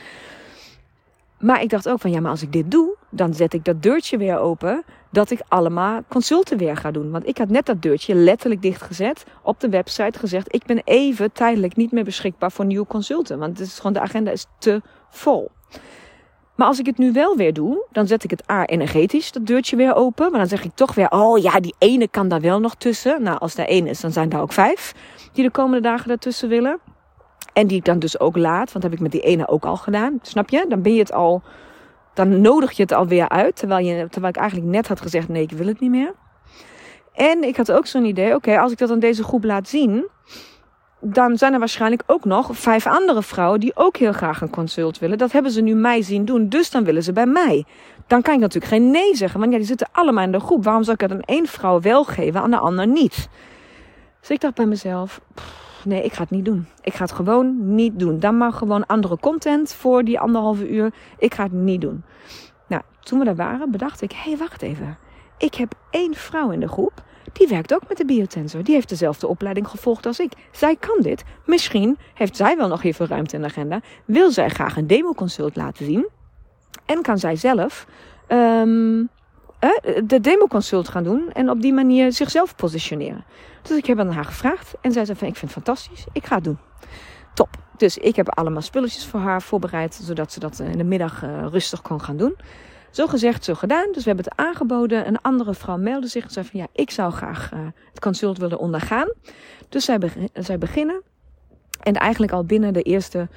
Maar 1.39 1.61
ik 1.61 1.69
dacht 1.69 1.89
ook 1.89 1.99
van 1.99 2.11
ja, 2.11 2.19
maar 2.19 2.31
als 2.31 2.41
ik 2.41 2.51
dit 2.51 2.71
doe, 2.71 2.95
dan 3.09 3.33
zet 3.33 3.53
ik 3.53 3.65
dat 3.65 3.83
deurtje 3.83 4.17
weer 4.17 4.37
open. 4.37 4.83
Dat 5.15 5.31
ik 5.31 5.39
allemaal 5.47 6.01
consulten 6.07 6.57
weer 6.57 6.77
ga 6.77 6.91
doen. 6.91 7.11
Want 7.11 7.27
ik 7.27 7.37
had 7.37 7.49
net 7.49 7.65
dat 7.65 7.81
deurtje 7.81 8.15
letterlijk 8.15 8.61
dichtgezet. 8.61 9.25
Op 9.41 9.59
de 9.59 9.69
website 9.69 10.19
gezegd: 10.19 10.53
ik 10.53 10.65
ben 10.65 10.81
even 10.83 11.31
tijdelijk 11.31 11.75
niet 11.75 11.91
meer 11.91 12.03
beschikbaar 12.03 12.51
voor 12.51 12.65
nieuwe 12.65 12.85
consulten. 12.85 13.39
Want 13.39 13.59
het 13.59 13.67
is 13.67 13.75
gewoon, 13.75 13.93
de 13.93 13.99
agenda 13.99 14.31
is 14.31 14.45
te 14.59 14.81
vol. 15.09 15.51
Maar 16.55 16.67
als 16.67 16.79
ik 16.79 16.85
het 16.85 16.97
nu 16.97 17.11
wel 17.11 17.35
weer 17.35 17.53
doe, 17.53 17.85
dan 17.91 18.07
zet 18.07 18.23
ik 18.23 18.29
het 18.29 18.49
A 18.51 18.65
energetisch, 18.65 19.31
dat 19.31 19.45
deurtje 19.45 19.75
weer 19.75 19.95
open. 19.95 20.31
Maar 20.31 20.39
dan 20.39 20.49
zeg 20.49 20.63
ik 20.63 20.71
toch 20.75 20.95
weer, 20.95 21.09
oh 21.09 21.37
ja, 21.37 21.59
die 21.59 21.75
ene 21.77 22.07
kan 22.07 22.27
daar 22.27 22.41
wel 22.41 22.59
nog 22.59 22.75
tussen. 22.75 23.21
Nou, 23.23 23.39
als 23.39 23.57
er 23.57 23.67
één 23.67 23.87
is, 23.87 23.99
dan 23.99 24.11
zijn 24.11 24.29
daar 24.29 24.41
ook 24.41 24.53
vijf 24.53 24.93
die 25.33 25.43
de 25.43 25.51
komende 25.51 25.81
dagen 25.81 26.07
daartussen 26.07 26.49
willen. 26.49 26.79
En 27.53 27.67
die 27.67 27.77
ik 27.77 27.85
dan 27.85 27.99
dus 27.99 28.19
ook 28.19 28.37
laat, 28.37 28.71
want 28.71 28.71
dat 28.71 28.83
heb 28.83 28.93
ik 28.93 28.99
met 28.99 29.11
die 29.11 29.21
ene 29.21 29.47
ook 29.47 29.65
al 29.65 29.77
gedaan. 29.77 30.19
Snap 30.21 30.49
je? 30.49 30.65
Dan 30.69 30.81
ben 30.81 30.93
je 30.93 30.99
het 30.99 31.11
al, 31.11 31.41
dan 32.15 32.41
nodig 32.41 32.71
je 32.71 32.81
het 32.81 32.91
alweer 32.91 33.29
uit. 33.29 33.55
Terwijl, 33.55 33.85
je, 33.85 34.07
terwijl 34.09 34.33
ik 34.33 34.39
eigenlijk 34.39 34.71
net 34.71 34.87
had 34.87 35.01
gezegd, 35.01 35.27
nee, 35.27 35.43
ik 35.43 35.51
wil 35.51 35.67
het 35.67 35.79
niet 35.79 35.89
meer. 35.89 36.13
En 37.13 37.43
ik 37.43 37.57
had 37.57 37.71
ook 37.71 37.85
zo'n 37.85 38.05
idee, 38.05 38.35
oké, 38.35 38.59
als 38.59 38.71
ik 38.71 38.77
dat 38.77 38.91
aan 38.91 38.99
deze 38.99 39.23
groep 39.23 39.43
laat 39.43 39.67
zien, 39.67 40.07
dan 40.99 41.37
zijn 41.37 41.53
er 41.53 41.59
waarschijnlijk 41.59 42.03
ook 42.05 42.25
nog 42.25 42.49
vijf 42.51 42.87
andere 42.87 43.23
vrouwen 43.23 43.59
die 43.59 43.75
ook 43.75 43.97
heel 43.97 44.11
graag 44.11 44.41
een 44.41 44.49
consult 44.49 44.99
willen. 44.99 45.17
Dat 45.17 45.31
hebben 45.31 45.51
ze 45.51 45.61
nu 45.61 45.73
mij 45.73 46.01
zien 46.01 46.25
doen, 46.25 46.49
dus 46.49 46.71
dan 46.71 46.83
willen 46.83 47.03
ze 47.03 47.13
bij 47.13 47.25
mij. 47.25 47.65
Dan 48.07 48.21
kan 48.21 48.33
ik 48.33 48.39
natuurlijk 48.39 48.73
geen 48.73 48.91
nee 48.91 49.15
zeggen, 49.15 49.39
want 49.39 49.51
ja, 49.51 49.57
die 49.57 49.67
zitten 49.67 49.87
allemaal 49.91 50.23
in 50.23 50.31
de 50.31 50.39
groep. 50.39 50.63
Waarom 50.63 50.83
zou 50.83 50.95
ik 50.95 51.01
het 51.01 51.11
aan 51.11 51.35
één 51.35 51.47
vrouw 51.47 51.81
wel 51.81 52.03
geven, 52.03 52.41
aan 52.41 52.51
de 52.51 52.57
ander 52.57 52.87
niet? 52.87 53.27
Dus 54.19 54.29
ik 54.29 54.41
dacht 54.41 54.55
bij 54.55 54.65
mezelf, 54.65 55.21
nee, 55.85 56.03
ik 56.03 56.13
ga 56.13 56.21
het 56.21 56.31
niet 56.31 56.45
doen. 56.45 56.67
Ik 56.81 56.93
ga 56.93 57.03
het 57.03 57.11
gewoon 57.11 57.75
niet 57.75 57.99
doen. 57.99 58.19
Dan 58.19 58.37
maar 58.37 58.53
gewoon 58.53 58.85
andere 58.85 59.17
content 59.17 59.73
voor 59.73 60.03
die 60.03 60.19
anderhalve 60.19 60.69
uur. 60.69 60.93
Ik 61.17 61.33
ga 61.33 61.43
het 61.43 61.51
niet 61.51 61.81
doen. 61.81 62.03
Nou, 62.67 62.81
toen 62.99 63.19
we 63.19 63.25
daar 63.25 63.35
waren, 63.35 63.71
bedacht 63.71 64.01
ik, 64.01 64.11
hé, 64.11 64.29
hey, 64.29 64.37
wacht 64.37 64.61
even. 64.61 64.97
Ik 65.37 65.55
heb 65.55 65.73
één 65.89 66.13
vrouw 66.13 66.51
in 66.51 66.59
de 66.59 66.67
groep 66.67 67.03
die 67.37 67.47
werkt 67.47 67.73
ook 67.73 67.87
met 67.87 67.97
de 67.97 68.05
biotensor. 68.05 68.63
Die 68.63 68.73
heeft 68.73 68.89
dezelfde 68.89 69.27
opleiding 69.27 69.67
gevolgd 69.67 70.05
als 70.05 70.19
ik. 70.19 70.31
Zij 70.51 70.75
kan 70.75 70.97
dit. 71.01 71.23
Misschien 71.45 71.97
heeft 72.13 72.35
zij 72.35 72.57
wel 72.57 72.67
nog 72.67 72.81
veel 72.81 73.07
ruimte 73.07 73.35
in 73.35 73.41
de 73.41 73.47
agenda. 73.47 73.81
Wil 74.05 74.31
zij 74.31 74.49
graag 74.49 74.77
een 74.77 74.87
democonsult 74.87 75.55
laten 75.55 75.85
zien. 75.85 76.07
En 76.85 77.01
kan 77.01 77.17
zij 77.17 77.35
zelf 77.35 77.87
um, 78.27 79.09
de 80.05 80.19
democonsult 80.21 80.87
gaan 80.87 81.03
doen. 81.03 81.31
En 81.31 81.49
op 81.49 81.61
die 81.61 81.73
manier 81.73 82.13
zichzelf 82.13 82.55
positioneren. 82.55 83.25
Dus 83.61 83.77
ik 83.77 83.85
heb 83.85 83.99
aan 83.99 84.11
haar 84.11 84.25
gevraagd. 84.25 84.73
En 84.81 84.91
zij 84.91 85.05
zei 85.05 85.17
van 85.17 85.27
ik 85.27 85.35
vind 85.35 85.53
het 85.53 85.63
fantastisch. 85.63 86.05
Ik 86.11 86.25
ga 86.25 86.35
het 86.35 86.43
doen. 86.43 86.57
Top. 87.33 87.49
Dus 87.77 87.97
ik 87.97 88.15
heb 88.15 88.29
allemaal 88.29 88.61
spulletjes 88.61 89.05
voor 89.05 89.19
haar 89.19 89.41
voorbereid. 89.41 89.99
Zodat 90.03 90.31
ze 90.31 90.39
dat 90.39 90.59
in 90.59 90.77
de 90.77 90.83
middag 90.83 91.23
uh, 91.23 91.45
rustig 91.49 91.81
kon 91.81 92.01
gaan 92.01 92.17
doen. 92.17 92.35
Zo 92.91 93.07
gezegd, 93.07 93.43
zo 93.43 93.53
gedaan. 93.53 93.91
Dus 93.91 94.03
we 94.03 94.07
hebben 94.07 94.25
het 94.25 94.37
aangeboden. 94.37 95.07
Een 95.07 95.21
andere 95.21 95.53
vrouw 95.53 95.77
meldde 95.77 96.07
zich 96.07 96.23
en 96.23 96.31
zei 96.31 96.45
van 96.45 96.59
ja, 96.59 96.67
ik 96.73 96.91
zou 96.91 97.11
graag 97.11 97.51
uh, 97.53 97.59
het 97.89 97.99
consult 97.99 98.37
willen 98.37 98.59
ondergaan. 98.59 99.07
Dus 99.69 99.85
zij, 99.85 99.99
zij 100.33 100.57
beginnen. 100.57 101.01
En 101.81 101.93
eigenlijk 101.93 102.31
al 102.31 102.43
binnen 102.43 102.73
de 102.73 102.81
eerste 102.81 103.27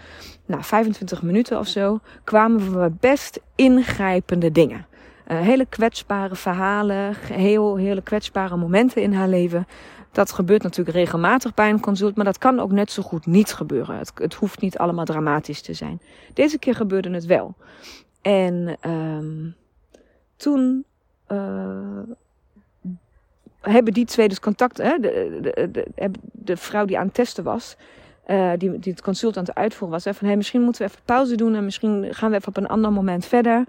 nou, 0.47 0.63
25 0.65 1.23
minuten 1.23 1.59
of 1.59 1.67
zo 1.67 2.01
kwamen 2.25 2.81
we 2.81 2.91
best 3.01 3.41
ingrijpende 3.55 4.53
dingen. 4.53 4.87
Uh, 5.29 5.41
hele 5.41 5.67
kwetsbare 5.67 6.35
verhalen, 6.35 7.15
heel, 7.33 7.77
hele 7.77 8.03
kwetsbare 8.03 8.57
momenten 8.57 9.03
in 9.03 9.13
haar 9.13 9.29
leven. 9.29 9.67
Dat 10.13 10.33
gebeurt 10.33 10.63
natuurlijk 10.63 10.97
regelmatig 10.97 11.55
bij 11.55 11.71
een 11.71 11.81
consult, 11.81 12.17
maar 12.17 12.25
dat 12.25 12.39
kan 12.39 12.61
ook 12.61 12.71
net 12.71 12.91
zo 12.91 13.03
goed 13.03 13.27
niet 13.27 13.53
gebeuren. 13.53 13.99
Het, 13.99 14.13
het 14.15 14.35
hoeft 14.35 14.61
niet 14.61 14.79
allemaal 14.79 15.05
dramatisch 15.05 15.61
te 15.61 15.75
zijn. 15.75 16.01
Deze 16.35 16.59
keer 16.59 16.75
gebeurde 16.75 17.11
het 17.11 17.25
wel. 17.25 17.55
En 18.23 18.77
um, 18.91 19.55
toen 20.37 20.85
uh, 21.33 22.03
hebben 23.61 23.93
die 23.93 24.05
twee 24.05 24.29
dus 24.29 24.41
contact. 24.41 24.77
Hè, 24.77 24.99
de, 24.99 25.39
de, 25.41 25.71
de, 25.71 26.11
de, 26.33 26.57
vrouw 26.57 26.85
die 26.85 26.99
aan 26.99 27.07
het 27.07 27.15
testen 27.15 27.45
was, 27.45 27.77
uh, 28.31 28.51
die, 28.57 28.79
die 28.79 28.93
het 28.93 29.03
consult 29.03 29.37
aan 29.37 29.45
het 29.45 29.55
uitvoeren 29.55 29.91
was. 29.91 30.05
Hè, 30.05 30.15
van 30.15 30.27
hey, 30.27 30.37
misschien 30.37 30.63
moeten 30.63 30.83
we 30.83 30.89
even 30.89 31.03
pauze 31.05 31.37
doen 31.37 31.55
en 31.55 31.65
misschien 31.65 32.07
gaan 32.11 32.31
we 32.31 32.37
even 32.37 32.49
op 32.49 32.57
een 32.57 32.67
ander 32.67 32.93
moment 32.93 33.27
verder. 33.27 33.65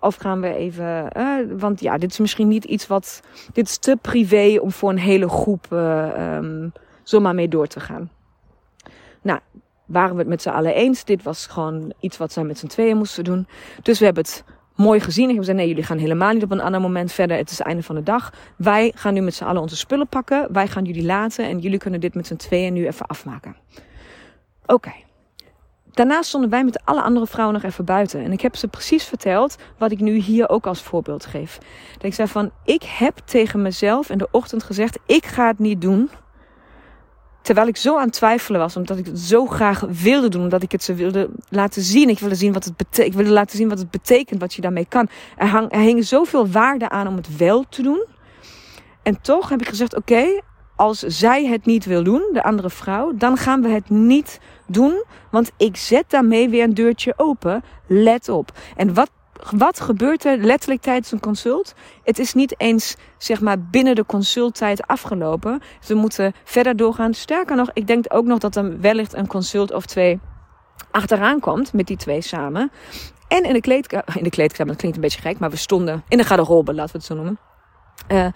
Of 0.00 0.16
gaan 0.16 0.40
we 0.40 0.54
even. 0.54 1.08
Uh, 1.16 1.38
want 1.58 1.80
ja, 1.80 1.98
dit 1.98 2.10
is 2.10 2.18
misschien 2.18 2.48
niet 2.48 2.64
iets 2.64 2.86
wat. 2.86 3.22
Dit 3.52 3.68
is 3.68 3.78
te 3.78 3.98
privé 4.00 4.58
om 4.60 4.72
voor 4.72 4.90
een 4.90 4.98
hele 4.98 5.28
groep 5.28 5.66
uh, 5.72 6.36
um, 6.36 6.72
zomaar 7.02 7.34
mee 7.34 7.48
door 7.48 7.66
te 7.66 7.80
gaan. 7.80 8.10
Nou, 9.22 9.40
waren 9.86 10.12
we 10.12 10.18
het 10.18 10.28
met 10.28 10.42
z'n 10.42 10.48
allen 10.48 10.74
eens. 10.74 11.04
Dit 11.04 11.22
was 11.22 11.46
gewoon 11.46 11.92
iets 12.00 12.16
wat 12.16 12.32
zij 12.32 12.44
met 12.44 12.58
z'n 12.58 12.66
tweeën 12.66 12.96
moesten 12.96 13.24
doen. 13.24 13.46
Dus 13.82 13.98
we 13.98 14.04
hebben 14.04 14.22
het 14.22 14.44
mooi 14.74 15.00
gezien. 15.00 15.28
En 15.28 15.34
hebben 15.34 15.44
gezegd, 15.44 15.58
nee, 15.58 15.68
jullie 15.68 15.84
gaan 15.84 15.98
helemaal 15.98 16.32
niet 16.32 16.42
op 16.42 16.50
een 16.50 16.60
ander 16.60 16.80
moment 16.80 17.12
verder. 17.12 17.36
Het 17.36 17.50
is 17.50 17.58
het 17.58 17.66
einde 17.66 17.82
van 17.82 17.94
de 17.94 18.02
dag. 18.02 18.32
Wij 18.56 18.92
gaan 18.94 19.14
nu 19.14 19.20
met 19.20 19.34
z'n 19.34 19.44
allen 19.44 19.62
onze 19.62 19.76
spullen 19.76 20.08
pakken. 20.08 20.52
Wij 20.52 20.68
gaan 20.68 20.84
jullie 20.84 21.04
laten. 21.04 21.44
En 21.44 21.58
jullie 21.58 21.78
kunnen 21.78 22.00
dit 22.00 22.14
met 22.14 22.26
z'n 22.26 22.36
tweeën 22.36 22.72
nu 22.72 22.86
even 22.86 23.06
afmaken. 23.06 23.56
Oké. 24.66 24.74
Okay. 24.74 25.04
Daarna 25.90 26.22
stonden 26.22 26.50
wij 26.50 26.64
met 26.64 26.84
alle 26.84 27.02
andere 27.02 27.26
vrouwen 27.26 27.54
nog 27.54 27.70
even 27.70 27.84
buiten. 27.84 28.24
En 28.24 28.32
ik 28.32 28.40
heb 28.40 28.56
ze 28.56 28.68
precies 28.68 29.04
verteld 29.04 29.56
wat 29.78 29.90
ik 29.90 30.00
nu 30.00 30.14
hier 30.14 30.48
ook 30.48 30.66
als 30.66 30.82
voorbeeld 30.82 31.26
geef. 31.26 31.58
Dat 31.92 32.04
ik 32.04 32.14
zei 32.14 32.28
van, 32.28 32.50
ik 32.64 32.82
heb 32.82 33.18
tegen 33.24 33.62
mezelf 33.62 34.10
in 34.10 34.18
de 34.18 34.28
ochtend 34.30 34.62
gezegd, 34.62 34.98
ik 35.06 35.26
ga 35.26 35.46
het 35.46 35.58
niet 35.58 35.80
doen 35.80 36.10
Terwijl 37.44 37.66
ik 37.66 37.76
zo 37.76 37.96
aan 37.96 38.04
het 38.04 38.12
twijfelen 38.12 38.60
was, 38.60 38.76
omdat 38.76 38.98
ik 38.98 39.06
het 39.06 39.18
zo 39.18 39.46
graag 39.46 39.80
wilde 39.80 40.28
doen, 40.28 40.42
omdat 40.42 40.62
ik 40.62 40.72
het 40.72 40.82
ze 40.82 40.94
wilde 40.94 41.30
laten 41.48 41.82
zien. 41.82 42.08
Ik 42.08 42.18
wilde, 42.18 42.34
zien 42.34 42.52
wat 42.52 42.64
het 42.64 42.98
ik 42.98 43.12
wilde 43.12 43.30
laten 43.30 43.56
zien 43.56 43.68
wat 43.68 43.78
het 43.78 43.90
betekent, 43.90 44.40
wat 44.40 44.54
je 44.54 44.60
daarmee 44.60 44.86
kan. 44.88 45.08
Er, 45.36 45.46
hang, 45.46 45.72
er 45.72 45.80
hing 45.80 46.04
zoveel 46.04 46.48
waarde 46.48 46.88
aan 46.88 47.06
om 47.06 47.16
het 47.16 47.36
wel 47.36 47.64
te 47.68 47.82
doen. 47.82 48.06
En 49.02 49.20
toch 49.20 49.48
heb 49.48 49.60
ik 49.60 49.68
gezegd: 49.68 49.96
oké, 49.96 50.40
als 50.76 50.98
zij 50.98 51.46
het 51.46 51.66
niet 51.66 51.84
wil 51.84 52.04
doen, 52.04 52.30
de 52.32 52.42
andere 52.42 52.70
vrouw, 52.70 53.12
dan 53.14 53.36
gaan 53.36 53.62
we 53.62 53.68
het 53.68 53.90
niet 53.90 54.38
doen. 54.40 54.53
Want 55.30 55.50
ik 55.56 55.76
zet 55.76 56.04
daarmee 56.08 56.48
weer 56.48 56.62
een 56.62 56.74
deurtje 56.74 57.14
open. 57.16 57.64
Let 57.86 58.28
op. 58.28 58.52
En 58.76 58.94
wat 58.94 59.10
wat 59.50 59.80
gebeurt 59.80 60.24
er 60.24 60.36
letterlijk 60.38 60.82
tijdens 60.82 61.12
een 61.12 61.20
consult? 61.20 61.74
Het 62.04 62.18
is 62.18 62.34
niet 62.34 62.60
eens 62.60 62.96
zeg 63.18 63.40
maar 63.40 63.60
binnen 63.60 63.94
de 63.94 64.06
consulttijd 64.06 64.86
afgelopen. 64.86 65.60
Ze 65.80 65.94
moeten 65.94 66.32
verder 66.44 66.76
doorgaan. 66.76 67.14
Sterker 67.14 67.56
nog, 67.56 67.70
ik 67.72 67.86
denk 67.86 68.04
ook 68.08 68.24
nog 68.24 68.38
dat 68.38 68.56
er 68.56 68.80
wellicht 68.80 69.14
een 69.14 69.26
consult 69.26 69.72
of 69.72 69.86
twee 69.86 70.20
achteraan 70.90 71.40
komt 71.40 71.72
met 71.72 71.86
die 71.86 71.96
twee 71.96 72.20
samen. 72.20 72.70
En 73.28 73.44
in 73.44 73.52
de 73.52 73.60
kleedkamer, 73.60 74.16
in 74.16 74.24
de 74.24 74.30
kleedkamer, 74.30 74.66
dat 74.66 74.76
klinkt 74.76 74.96
een 74.96 75.02
beetje 75.02 75.20
gek, 75.20 75.38
maar 75.38 75.50
we 75.50 75.56
stonden 75.56 76.04
in 76.08 76.18
de 76.18 76.24
garderobe, 76.24 76.74
laten 76.74 76.92
we 76.92 76.98
het 76.98 77.06
zo 77.06 77.14
noemen. 77.14 77.38
Uh, 78.08 78.26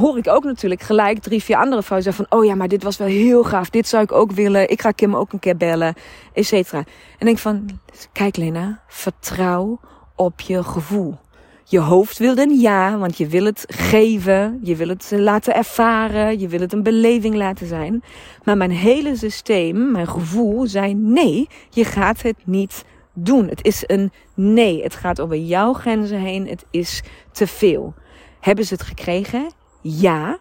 hoor 0.00 0.18
ik 0.18 0.28
ook 0.28 0.44
natuurlijk 0.44 0.82
gelijk 0.82 1.18
drie, 1.18 1.42
vier 1.42 1.56
andere 1.56 1.82
vrouwen 1.82 2.12
zeggen 2.12 2.26
van... 2.28 2.38
oh 2.38 2.44
ja, 2.44 2.54
maar 2.54 2.68
dit 2.68 2.82
was 2.82 2.96
wel 2.96 3.08
heel 3.08 3.44
gaaf, 3.44 3.70
dit 3.70 3.88
zou 3.88 4.02
ik 4.02 4.12
ook 4.12 4.32
willen. 4.32 4.70
Ik 4.70 4.80
ga 4.80 4.90
Kim 4.90 5.16
ook 5.16 5.32
een 5.32 5.38
keer 5.38 5.56
bellen, 5.56 5.94
et 6.32 6.46
cetera. 6.46 6.84
En 7.18 7.26
denk 7.26 7.38
van, 7.38 7.80
kijk 8.12 8.36
Lena, 8.36 8.82
vertrouw 8.88 9.80
op 10.16 10.40
je 10.40 10.62
gevoel. 10.62 11.18
Je 11.64 11.78
hoofd 11.78 12.18
wil 12.18 12.38
een 12.38 12.60
ja, 12.60 12.98
want 12.98 13.16
je 13.16 13.26
wil 13.26 13.44
het 13.44 13.64
geven, 13.68 14.60
je 14.62 14.76
wil 14.76 14.88
het 14.88 15.12
laten 15.16 15.54
ervaren, 15.54 16.38
je 16.38 16.48
wil 16.48 16.60
het 16.60 16.72
een 16.72 16.82
beleving 16.82 17.34
laten 17.34 17.66
zijn. 17.66 18.02
Maar 18.44 18.56
mijn 18.56 18.70
hele 18.70 19.16
systeem, 19.16 19.90
mijn 19.90 20.08
gevoel, 20.08 20.66
zei 20.66 20.94
nee, 20.94 21.48
je 21.70 21.84
gaat 21.84 22.22
het 22.22 22.36
niet 22.44 22.84
doen. 23.12 23.48
Het 23.48 23.64
is 23.64 23.84
een 23.86 24.12
nee. 24.34 24.82
Het 24.82 24.94
gaat 24.94 25.20
over 25.20 25.36
jouw 25.36 25.72
grenzen 25.72 26.18
heen. 26.18 26.48
Het 26.48 26.64
is 26.70 27.02
te 27.32 27.46
veel. 27.46 27.94
Hebben 28.40 28.64
ze 28.64 28.74
het 28.74 28.82
gekregen? 28.82 29.52
Ja. 29.82 30.38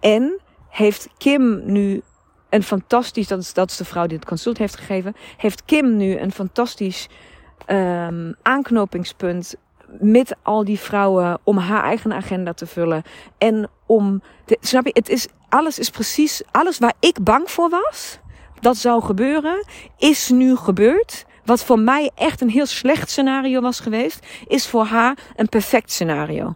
En 0.00 0.40
heeft 0.68 1.08
Kim 1.18 1.62
nu 1.64 2.02
een 2.48 2.62
fantastisch, 2.62 3.28
dat 3.28 3.38
is, 3.38 3.52
dat 3.52 3.70
is 3.70 3.76
de 3.76 3.84
vrouw 3.84 4.06
die 4.06 4.16
het 4.16 4.26
consult 4.26 4.58
heeft 4.58 4.76
gegeven, 4.76 5.16
heeft 5.36 5.64
Kim 5.64 5.96
nu 5.96 6.18
een 6.18 6.32
fantastisch 6.32 7.08
um, 7.66 8.34
aanknopingspunt 8.42 9.54
met 10.00 10.36
al 10.42 10.64
die 10.64 10.78
vrouwen 10.78 11.38
om 11.44 11.56
haar 11.56 11.82
eigen 11.82 12.12
agenda 12.12 12.52
te 12.52 12.66
vullen. 12.66 13.02
En 13.38 13.70
om, 13.86 14.22
snap 14.60 14.84
je, 14.84 14.90
het 14.94 15.08
is, 15.08 15.26
alles 15.48 15.78
is 15.78 15.90
precies, 15.90 16.42
alles 16.50 16.78
waar 16.78 16.94
ik 17.00 17.22
bang 17.22 17.50
voor 17.50 17.68
was, 17.70 18.18
dat 18.60 18.76
zou 18.76 19.02
gebeuren, 19.02 19.66
is 19.98 20.28
nu 20.28 20.56
gebeurd. 20.56 21.24
Wat 21.44 21.64
voor 21.64 21.78
mij 21.78 22.10
echt 22.14 22.40
een 22.40 22.50
heel 22.50 22.66
slecht 22.66 23.10
scenario 23.10 23.60
was 23.60 23.80
geweest, 23.80 24.26
is 24.46 24.66
voor 24.66 24.84
haar 24.84 25.18
een 25.36 25.48
perfect 25.48 25.92
scenario. 25.92 26.54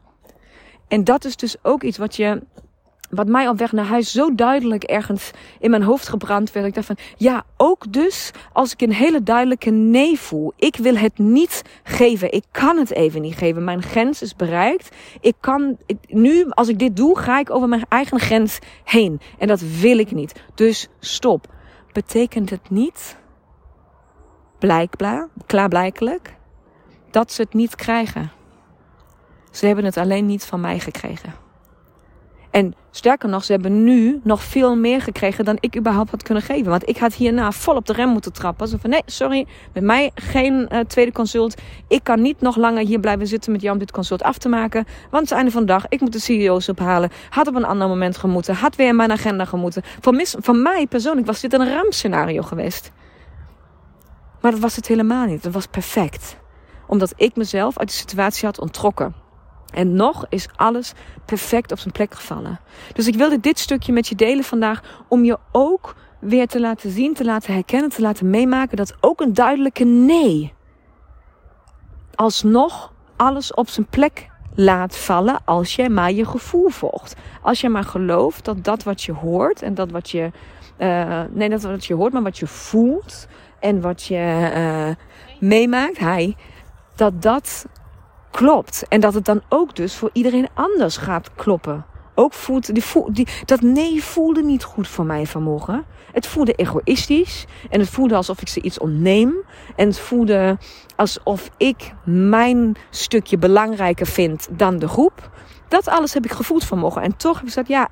En 0.88 1.04
dat 1.04 1.24
is 1.24 1.36
dus 1.36 1.56
ook 1.62 1.82
iets 1.82 1.98
wat 1.98 2.16
je 2.16 2.42
wat 3.10 3.26
mij 3.26 3.48
op 3.48 3.58
weg 3.58 3.72
naar 3.72 3.84
huis 3.84 4.12
zo 4.12 4.34
duidelijk 4.34 4.84
ergens 4.84 5.30
in 5.60 5.70
mijn 5.70 5.82
hoofd 5.82 6.08
gebrand 6.08 6.52
werd. 6.52 6.66
Ik 6.66 6.74
dacht 6.74 6.86
van, 6.86 6.96
ja, 7.16 7.44
ook 7.56 7.92
dus 7.92 8.30
als 8.52 8.72
ik 8.72 8.80
een 8.80 8.92
hele 8.92 9.22
duidelijke 9.22 9.70
nee 9.70 10.18
voel. 10.18 10.52
Ik 10.56 10.76
wil 10.76 10.96
het 10.96 11.18
niet 11.18 11.62
geven. 11.82 12.32
Ik 12.32 12.44
kan 12.50 12.76
het 12.76 12.90
even 12.90 13.22
niet 13.22 13.36
geven. 13.36 13.64
Mijn 13.64 13.82
grens 13.82 14.22
is 14.22 14.36
bereikt. 14.36 14.96
Ik 15.20 15.34
kan, 15.40 15.76
nu, 16.06 16.50
als 16.50 16.68
ik 16.68 16.78
dit 16.78 16.96
doe, 16.96 17.18
ga 17.18 17.38
ik 17.38 17.50
over 17.50 17.68
mijn 17.68 17.86
eigen 17.88 18.20
grens 18.20 18.58
heen. 18.84 19.20
En 19.38 19.46
dat 19.48 19.60
wil 19.60 19.98
ik 19.98 20.10
niet. 20.10 20.42
Dus 20.54 20.88
stop. 21.00 21.54
Betekent 21.92 22.50
het 22.50 22.70
niet, 22.70 23.16
blijkbaar, 24.58 25.28
klaarblijkelijk, 25.46 26.36
dat 27.10 27.32
ze 27.32 27.42
het 27.42 27.54
niet 27.54 27.74
krijgen. 27.74 28.35
Ze 29.56 29.66
hebben 29.66 29.84
het 29.84 29.96
alleen 29.96 30.26
niet 30.26 30.44
van 30.44 30.60
mij 30.60 30.78
gekregen. 30.78 31.34
En 32.50 32.74
sterker 32.90 33.28
nog, 33.28 33.44
ze 33.44 33.52
hebben 33.52 33.84
nu 33.84 34.20
nog 34.22 34.42
veel 34.42 34.76
meer 34.76 35.00
gekregen 35.00 35.44
dan 35.44 35.56
ik 35.60 35.76
überhaupt 35.76 36.10
had 36.10 36.22
kunnen 36.22 36.42
geven. 36.42 36.70
Want 36.70 36.88
ik 36.88 36.96
had 36.96 37.14
hierna 37.14 37.52
vol 37.52 37.74
op 37.74 37.86
de 37.86 37.92
rem 37.92 38.08
moeten 38.08 38.32
trappen. 38.32 38.68
Zo 38.68 38.76
van, 38.80 38.90
nee, 38.90 39.02
sorry, 39.06 39.46
met 39.72 39.82
mij 39.82 40.10
geen 40.14 40.68
uh, 40.72 40.80
tweede 40.80 41.12
consult. 41.12 41.60
Ik 41.88 42.04
kan 42.04 42.22
niet 42.22 42.40
nog 42.40 42.56
langer 42.56 42.86
hier 42.86 43.00
blijven 43.00 43.26
zitten 43.26 43.52
met 43.52 43.60
jou 43.60 43.72
om 43.72 43.78
dit 43.78 43.90
consult 43.90 44.22
af 44.22 44.38
te 44.38 44.48
maken. 44.48 44.84
Want 45.10 45.28
het 45.28 45.38
einde 45.38 45.50
van 45.50 45.60
de 45.60 45.66
dag, 45.66 45.84
ik 45.88 46.00
moet 46.00 46.12
de 46.12 46.18
CEO's 46.18 46.68
ophalen. 46.68 47.10
Had 47.30 47.46
op 47.46 47.54
een 47.54 47.64
ander 47.64 47.88
moment 47.88 48.16
gemoeten. 48.16 48.54
Had 48.54 48.76
weer 48.76 48.88
in 48.88 48.96
mijn 48.96 49.12
agenda 49.12 49.44
gemoeten. 49.44 49.82
Voor, 50.00 50.14
mis, 50.14 50.34
voor 50.38 50.56
mij 50.56 50.86
persoonlijk 50.86 51.26
was 51.26 51.40
dit 51.40 51.52
een 51.52 51.72
rampscenario 51.72 52.42
geweest. 52.42 52.92
Maar 54.40 54.50
dat 54.50 54.60
was 54.60 54.76
het 54.76 54.86
helemaal 54.86 55.26
niet. 55.26 55.42
Dat 55.42 55.52
was 55.52 55.66
perfect. 55.66 56.36
Omdat 56.86 57.12
ik 57.16 57.36
mezelf 57.36 57.78
uit 57.78 57.88
de 57.88 57.94
situatie 57.94 58.46
had 58.46 58.60
ontrokken. 58.60 59.25
En 59.72 59.94
nog 59.94 60.26
is 60.28 60.48
alles 60.56 60.92
perfect 61.24 61.72
op 61.72 61.78
zijn 61.78 61.92
plek 61.92 62.14
gevallen. 62.14 62.60
Dus 62.92 63.06
ik 63.06 63.14
wilde 63.14 63.40
dit 63.40 63.58
stukje 63.58 63.92
met 63.92 64.08
je 64.08 64.14
delen 64.14 64.44
vandaag 64.44 65.04
om 65.08 65.24
je 65.24 65.38
ook 65.52 65.94
weer 66.20 66.46
te 66.46 66.60
laten 66.60 66.90
zien, 66.90 67.14
te 67.14 67.24
laten 67.24 67.54
herkennen, 67.54 67.90
te 67.90 68.00
laten 68.00 68.30
meemaken 68.30 68.76
dat 68.76 68.96
ook 69.00 69.20
een 69.20 69.34
duidelijke 69.34 69.84
nee 69.84 70.54
alsnog 72.16 72.92
alles 73.16 73.54
op 73.54 73.68
zijn 73.68 73.86
plek 73.86 74.28
laat 74.54 74.96
vallen 74.96 75.38
als 75.44 75.76
jij 75.76 75.88
maar 75.88 76.12
je 76.12 76.24
gevoel 76.24 76.68
volgt. 76.68 77.16
Als 77.42 77.60
je 77.60 77.68
maar 77.68 77.84
gelooft 77.84 78.44
dat 78.44 78.64
dat 78.64 78.82
wat 78.82 79.02
je 79.02 79.12
hoort 79.12 79.62
en 79.62 79.74
dat 79.74 79.90
wat 79.90 80.10
je, 80.10 80.30
uh, 80.78 81.22
nee, 81.30 81.48
dat 81.48 81.62
wat 81.62 81.84
je 81.84 81.94
hoort, 81.94 82.12
maar 82.12 82.22
wat 82.22 82.38
je 82.38 82.46
voelt 82.46 83.26
en 83.60 83.80
wat 83.80 84.04
je 84.04 84.50
uh, 84.56 85.04
meemaakt, 85.48 85.98
hij, 85.98 86.36
dat 86.94 87.22
dat 87.22 87.66
klopt. 88.36 88.84
En 88.88 89.00
dat 89.00 89.14
het 89.14 89.24
dan 89.24 89.42
ook 89.48 89.76
dus 89.76 89.96
voor 89.96 90.10
iedereen 90.12 90.48
anders 90.54 90.96
gaat 90.96 91.30
kloppen. 91.34 91.84
Ook 92.14 92.32
voelt, 92.32 92.74
die, 92.74 92.84
die, 93.12 93.26
dat 93.44 93.60
nee 93.60 94.02
voelde 94.02 94.42
niet 94.42 94.64
goed 94.64 94.88
voor 94.88 95.04
mij 95.04 95.26
vanmorgen. 95.26 95.84
Het 96.12 96.26
voelde 96.26 96.52
egoïstisch. 96.52 97.46
En 97.70 97.80
het 97.80 97.90
voelde 97.90 98.14
alsof 98.14 98.40
ik 98.40 98.48
ze 98.48 98.62
iets 98.62 98.78
ontneem. 98.78 99.34
En 99.76 99.86
het 99.86 99.98
voelde 99.98 100.58
alsof 100.96 101.50
ik 101.56 101.92
mijn 102.04 102.76
stukje 102.90 103.38
belangrijker 103.38 104.06
vind 104.06 104.48
dan 104.50 104.78
de 104.78 104.88
groep. 104.88 105.30
Dat 105.68 105.88
alles 105.88 106.14
heb 106.14 106.24
ik 106.24 106.32
gevoeld 106.32 106.64
vanmorgen. 106.64 107.02
En 107.02 107.16
toch 107.16 107.34
heb 107.34 107.42
ik 107.42 107.48
gezegd, 107.48 107.68
ja, 107.68 107.88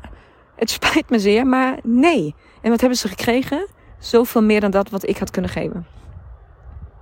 het 0.57 0.71
spijt 0.71 1.11
me 1.11 1.19
zeer, 1.19 1.47
maar 1.47 1.79
nee. 1.83 2.35
En 2.61 2.71
wat 2.71 2.81
hebben 2.81 2.99
ze 2.99 3.09
gekregen? 3.09 3.69
Zoveel 3.99 4.43
meer 4.43 4.61
dan 4.61 4.71
dat 4.71 4.91
wat 4.91 5.09
ik 5.09 5.19
had 5.19 5.31
kunnen 5.31 5.51
geven. 5.51 5.87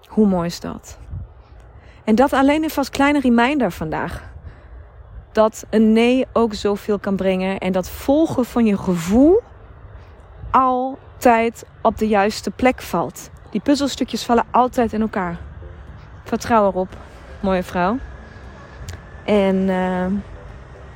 Hoe 0.09 0.27
mooi 0.27 0.47
is 0.47 0.61
dat? 0.61 0.99
En 2.05 2.15
dat 2.15 2.33
alleen 2.33 2.65
even 2.65 2.77
als 2.77 2.91
kleine 2.91 3.21
reminder 3.21 3.73
vandaag. 3.73 4.31
Dat 5.33 5.65
een 5.71 5.93
nee 5.93 6.27
ook 6.33 6.55
zoveel 6.55 6.99
kan 6.99 7.17
brengen. 7.17 7.59
En 7.59 7.73
dat 7.73 7.91
volgen 7.91 8.45
van 8.45 8.67
je 8.67 8.79
gevoel 8.79 9.41
altijd 10.51 11.65
op 11.83 11.99
de 11.99 12.09
juiste 12.09 12.51
plek 12.51 12.83
valt. 12.83 13.31
Die 13.51 13.61
puzzelstukjes 13.61 14.25
vallen 14.25 14.45
altijd 14.51 14.93
in 14.93 15.01
elkaar. 15.01 15.39
Vertrouw 16.25 16.67
erop, 16.67 16.89
mooie 17.41 17.63
vrouw. 17.63 17.99
En 19.25 19.57
uh, 19.57 20.07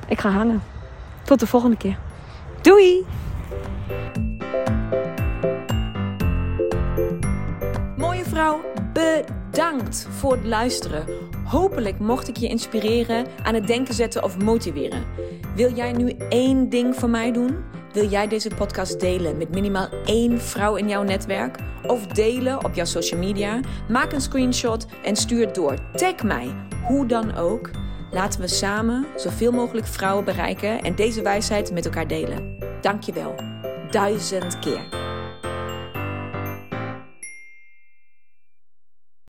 ik 0.07 0.19
ga 0.19 0.29
hangen. 0.29 0.63
Tot 1.23 1.39
de 1.39 1.47
volgende 1.47 1.77
keer. 1.77 1.97
Doei! 2.61 3.05
Bedankt 9.57 10.07
voor 10.09 10.31
het 10.31 10.45
luisteren. 10.45 11.05
Hopelijk 11.43 11.99
mocht 11.99 12.27
ik 12.27 12.37
je 12.37 12.47
inspireren, 12.47 13.25
aan 13.43 13.53
het 13.53 13.67
denken 13.67 13.93
zetten 13.93 14.23
of 14.23 14.37
motiveren. 14.37 15.05
Wil 15.55 15.73
jij 15.73 15.91
nu 15.91 16.09
één 16.29 16.69
ding 16.69 16.95
voor 16.95 17.09
mij 17.09 17.31
doen? 17.31 17.57
Wil 17.93 18.09
jij 18.09 18.27
deze 18.27 18.49
podcast 18.55 18.99
delen 18.99 19.37
met 19.37 19.49
minimaal 19.49 19.89
één 20.05 20.41
vrouw 20.41 20.75
in 20.75 20.87
jouw 20.87 21.03
netwerk? 21.03 21.57
Of 21.87 22.07
delen 22.07 22.63
op 22.65 22.73
jouw 22.73 22.85
social 22.85 23.19
media? 23.19 23.59
Maak 23.89 24.11
een 24.11 24.21
screenshot 24.21 24.85
en 25.03 25.15
stuur 25.15 25.45
het 25.45 25.55
door. 25.55 25.75
Tag 25.93 26.23
mij, 26.23 26.55
hoe 26.87 27.05
dan 27.05 27.35
ook. 27.35 27.69
Laten 28.11 28.41
we 28.41 28.47
samen 28.47 29.05
zoveel 29.15 29.51
mogelijk 29.51 29.87
vrouwen 29.87 30.25
bereiken 30.25 30.81
en 30.81 30.95
deze 30.95 31.21
wijsheid 31.21 31.71
met 31.71 31.85
elkaar 31.85 32.07
delen. 32.07 32.57
Dankjewel. 32.81 33.35
Duizend 33.89 34.59
keer. 34.59 35.06